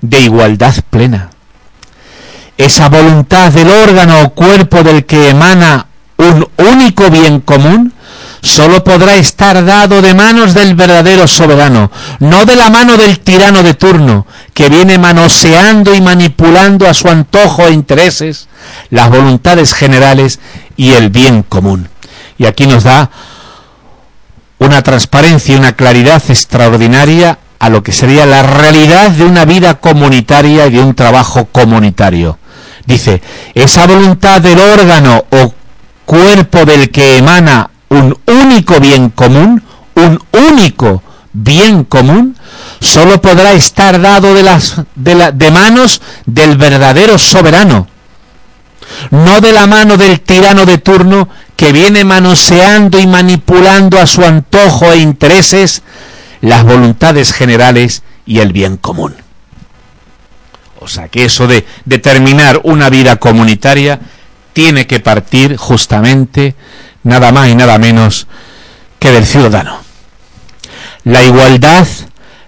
[0.00, 1.30] de igualdad plena.
[2.56, 5.86] Esa voluntad del órgano o cuerpo del que emana
[6.16, 7.92] un único bien común
[8.42, 11.90] solo podrá estar dado de manos del verdadero soberano,
[12.20, 17.08] no de la mano del tirano de turno, que viene manoseando y manipulando a su
[17.08, 18.48] antojo e intereses
[18.90, 20.40] las voluntades generales
[20.76, 21.88] y el bien común.
[22.38, 23.10] Y aquí nos da
[24.58, 29.74] una transparencia y una claridad extraordinaria a lo que sería la realidad de una vida
[29.74, 32.38] comunitaria y de un trabajo comunitario.
[32.86, 33.22] Dice,
[33.54, 35.54] esa voluntad del órgano o
[36.06, 39.62] cuerpo del que emana un único bien común,
[39.94, 41.02] un único
[41.32, 42.36] bien común,
[42.80, 47.86] solo podrá estar dado de, las, de, de manos del verdadero soberano,
[49.10, 54.24] no de la mano del tirano de turno que viene manoseando y manipulando a su
[54.24, 55.82] antojo e intereses
[56.40, 59.14] las voluntades generales y el bien común.
[60.80, 64.00] O sea que eso de determinar una vida comunitaria
[64.52, 66.54] tiene que partir justamente
[67.02, 68.26] nada más y nada menos
[68.98, 69.78] que del ciudadano.
[71.04, 71.86] La igualdad,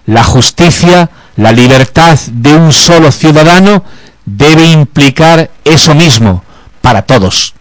[0.05, 3.83] la justicia, la libertad de un solo ciudadano
[4.25, 6.43] debe implicar eso mismo
[6.81, 7.53] para todos.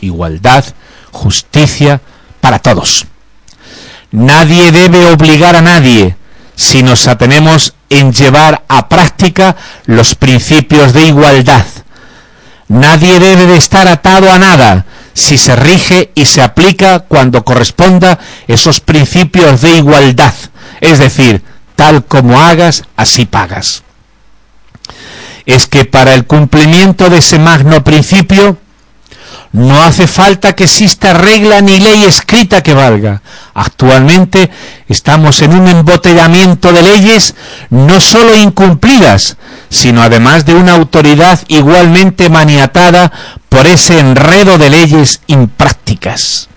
[0.00, 0.64] Igualdad,
[1.10, 2.00] justicia
[2.40, 3.06] para todos.
[4.12, 6.16] Nadie debe obligar a nadie
[6.56, 9.56] si nos atenemos en llevar a práctica
[9.86, 11.64] los principios de igualdad.
[12.68, 18.18] Nadie debe de estar atado a nada si se rige y se aplica cuando corresponda
[18.46, 20.34] esos principios de igualdad.
[20.80, 21.42] Es decir,
[21.76, 23.82] tal como hagas, así pagas.
[25.46, 28.58] Es que para el cumplimiento de ese magno principio,
[29.52, 33.20] no hace falta que exista regla ni ley escrita que valga.
[33.54, 34.50] Actualmente
[34.88, 37.34] estamos en un embotellamiento de leyes
[37.70, 39.36] no sólo incumplidas,
[39.68, 43.10] sino además de una autoridad igualmente maniatada
[43.48, 46.48] por ese enredo de leyes imprácticas.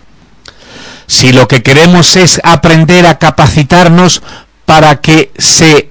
[1.08, 4.22] Si lo que queremos es aprender a capacitarnos
[4.66, 5.90] para que se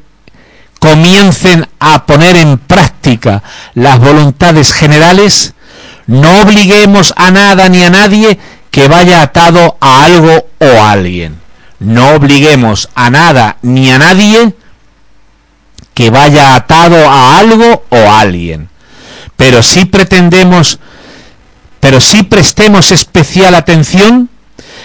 [0.79, 3.43] comiencen a poner en práctica
[3.75, 5.55] las voluntades generales,
[6.13, 8.39] no obliguemos a nada ni a nadie
[8.71, 11.41] que vaya atado a algo o a alguien.
[11.79, 14.55] No obliguemos a nada ni a nadie
[15.95, 18.69] que vaya atado a algo o a alguien.
[19.39, 20.81] Pero si pretendemos,
[21.81, 24.29] pero si prestemos especial atención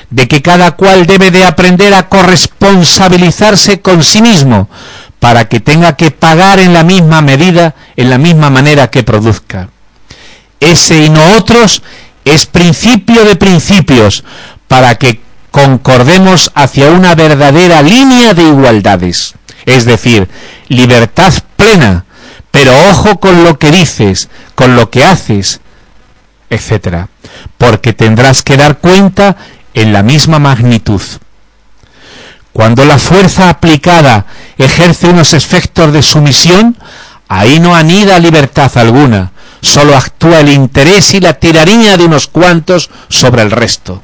[0.09, 4.69] de que cada cual debe de aprender a corresponsabilizarse con sí mismo
[5.19, 9.67] para que tenga que pagar en la misma medida, en la misma manera que produzca
[10.59, 11.81] ese y no otros,
[12.25, 14.23] es principio de principios
[14.67, 15.21] para que
[15.51, 19.33] concordemos hacia una verdadera línea de igualdades.
[19.65, 20.29] Es decir,
[20.67, 22.05] libertad plena,
[22.51, 25.61] pero ojo con lo que dices, con lo que haces,
[26.49, 27.07] etc.
[27.57, 29.37] Porque tendrás que dar cuenta
[29.73, 31.01] en la misma magnitud.
[32.53, 34.25] Cuando la fuerza aplicada
[34.57, 36.75] ejerce unos efectos de sumisión,
[37.27, 39.31] ahí no anida libertad alguna,
[39.67, 44.01] solo actúa el interés y la tiranía de unos cuantos sobre el resto.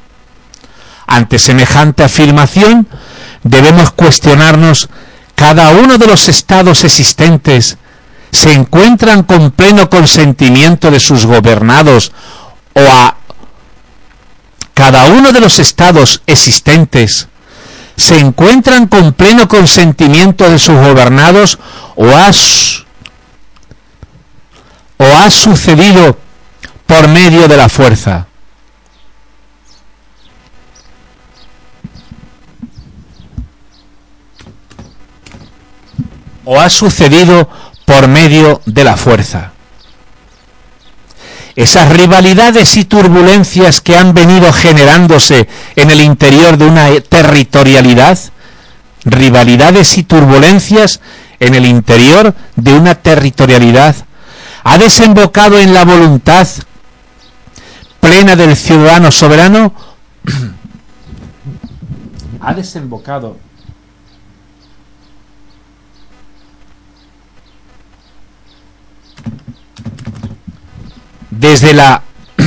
[1.06, 2.86] Ante semejante afirmación,
[3.42, 4.88] debemos cuestionarnos,
[5.34, 7.78] ¿cada uno de los estados existentes
[8.30, 12.12] se encuentran con pleno consentimiento de sus gobernados
[12.74, 13.16] o a
[14.74, 17.28] cada uno de los estados existentes
[17.96, 21.58] se encuentran con pleno consentimiento de sus gobernados
[21.94, 22.32] o a
[24.98, 26.16] o ha sucedido
[26.86, 28.26] por medio de la fuerza.
[36.44, 37.48] O ha sucedido
[37.84, 39.52] por medio de la fuerza.
[41.56, 48.18] Esas rivalidades y turbulencias que han venido generándose en el interior de una territorialidad,
[49.04, 51.00] rivalidades y turbulencias
[51.38, 53.94] en el interior de una territorialidad
[54.64, 56.48] ha desembocado en la voluntad
[58.00, 59.72] plena del ciudadano soberano,
[62.40, 63.38] ha desembocado
[71.30, 72.02] desde la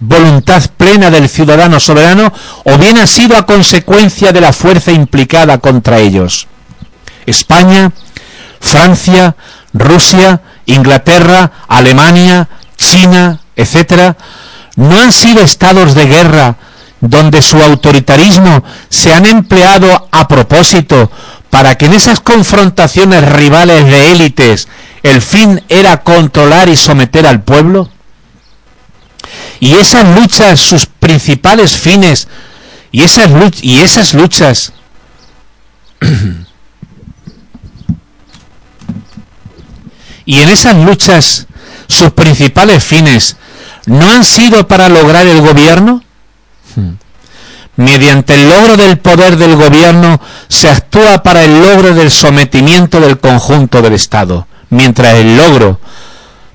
[0.00, 2.32] voluntad plena del ciudadano soberano
[2.64, 6.48] o bien ha sido a consecuencia de la fuerza implicada contra ellos.
[7.26, 7.92] España,
[8.60, 9.36] Francia,
[9.72, 10.40] Rusia,
[10.74, 14.16] Inglaterra, Alemania, China, etcétera,
[14.76, 16.56] no han sido estados de guerra
[17.00, 21.10] donde su autoritarismo se han empleado a propósito
[21.50, 24.68] para que en esas confrontaciones rivales de élites
[25.02, 27.90] el fin era controlar y someter al pueblo?
[29.58, 32.28] Y esas luchas, sus principales fines,
[32.92, 33.30] y esas,
[33.62, 34.72] y esas luchas
[40.30, 41.48] Y en esas luchas,
[41.88, 43.36] sus principales fines
[43.86, 46.04] no han sido para lograr el gobierno.
[46.76, 46.92] Hmm.
[47.74, 53.18] Mediante el logro del poder del gobierno se actúa para el logro del sometimiento del
[53.18, 54.46] conjunto del Estado.
[54.68, 55.80] Mientras el logro,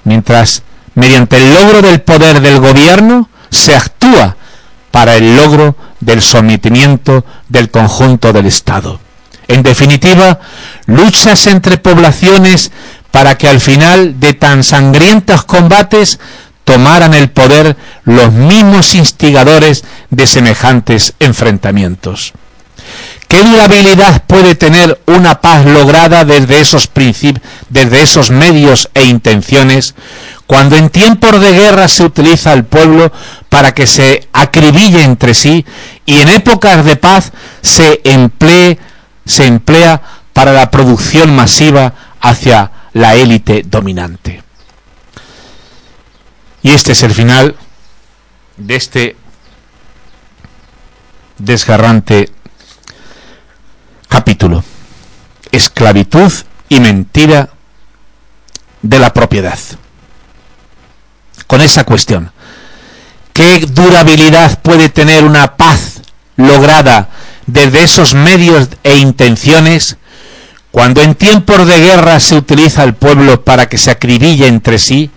[0.05, 4.37] mientras mediante el logro del poder del gobierno se actúa
[4.91, 9.01] para el logro del sometimiento del conjunto del Estado.
[9.49, 10.39] En definitiva,
[10.85, 12.71] luchas entre poblaciones
[13.15, 16.19] para que al final de tan sangrientos combates
[16.65, 22.33] tomaran el poder los mismos instigadores de semejantes enfrentamientos.
[23.29, 26.89] ¿Qué durabilidad puede tener una paz lograda desde esos
[27.69, 29.95] desde esos medios e intenciones,
[30.45, 33.13] cuando en tiempos de guerra se utiliza al pueblo
[33.47, 35.65] para que se acribille entre sí
[36.05, 37.31] y en épocas de paz
[37.61, 38.77] se emplee,
[39.25, 40.01] se emplea
[40.33, 44.41] para la producción masiva hacia la élite dominante?
[46.63, 47.55] Y este es el final
[48.57, 49.15] de este
[51.37, 52.31] desgarrante
[54.07, 54.63] capítulo.
[55.51, 56.31] Esclavitud
[56.69, 57.49] y mentira
[58.81, 59.59] de la propiedad.
[61.47, 62.31] Con esa cuestión.
[63.33, 66.01] ¿Qué durabilidad puede tener una paz
[66.37, 67.09] lograda
[67.45, 69.97] desde esos medios e intenciones
[70.75, 75.09] cuando en tiempos de guerra se utiliza al pueblo para que se acribille entre sí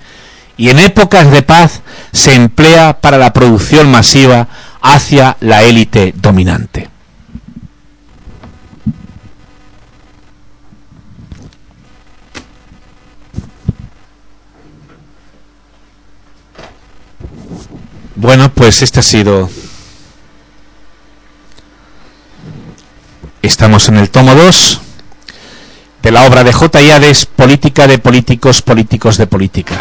[0.56, 1.80] y en épocas de paz
[2.12, 4.47] se emplea para la producción masiva
[4.80, 6.89] hacia la élite dominante?
[18.14, 19.51] Bueno, pues este ha sido...
[23.43, 24.82] Estamos en el tomo 2
[26.09, 26.80] de la obra de J.
[26.80, 29.74] Yades, Política de Políticos, Políticos de Política.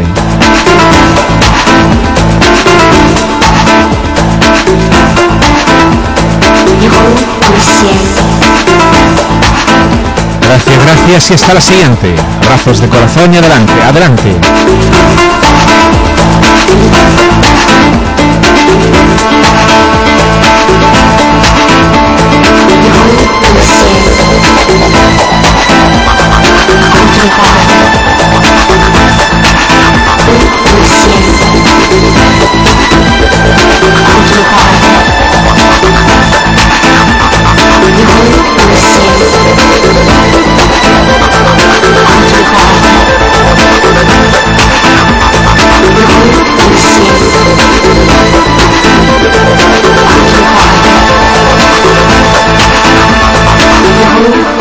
[10.42, 12.14] Gracias, gracias y hasta la siguiente.
[12.44, 14.36] Abrazos de corazón y adelante, adelante.
[27.24, 27.44] 你好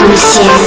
[0.03, 0.60] 我是好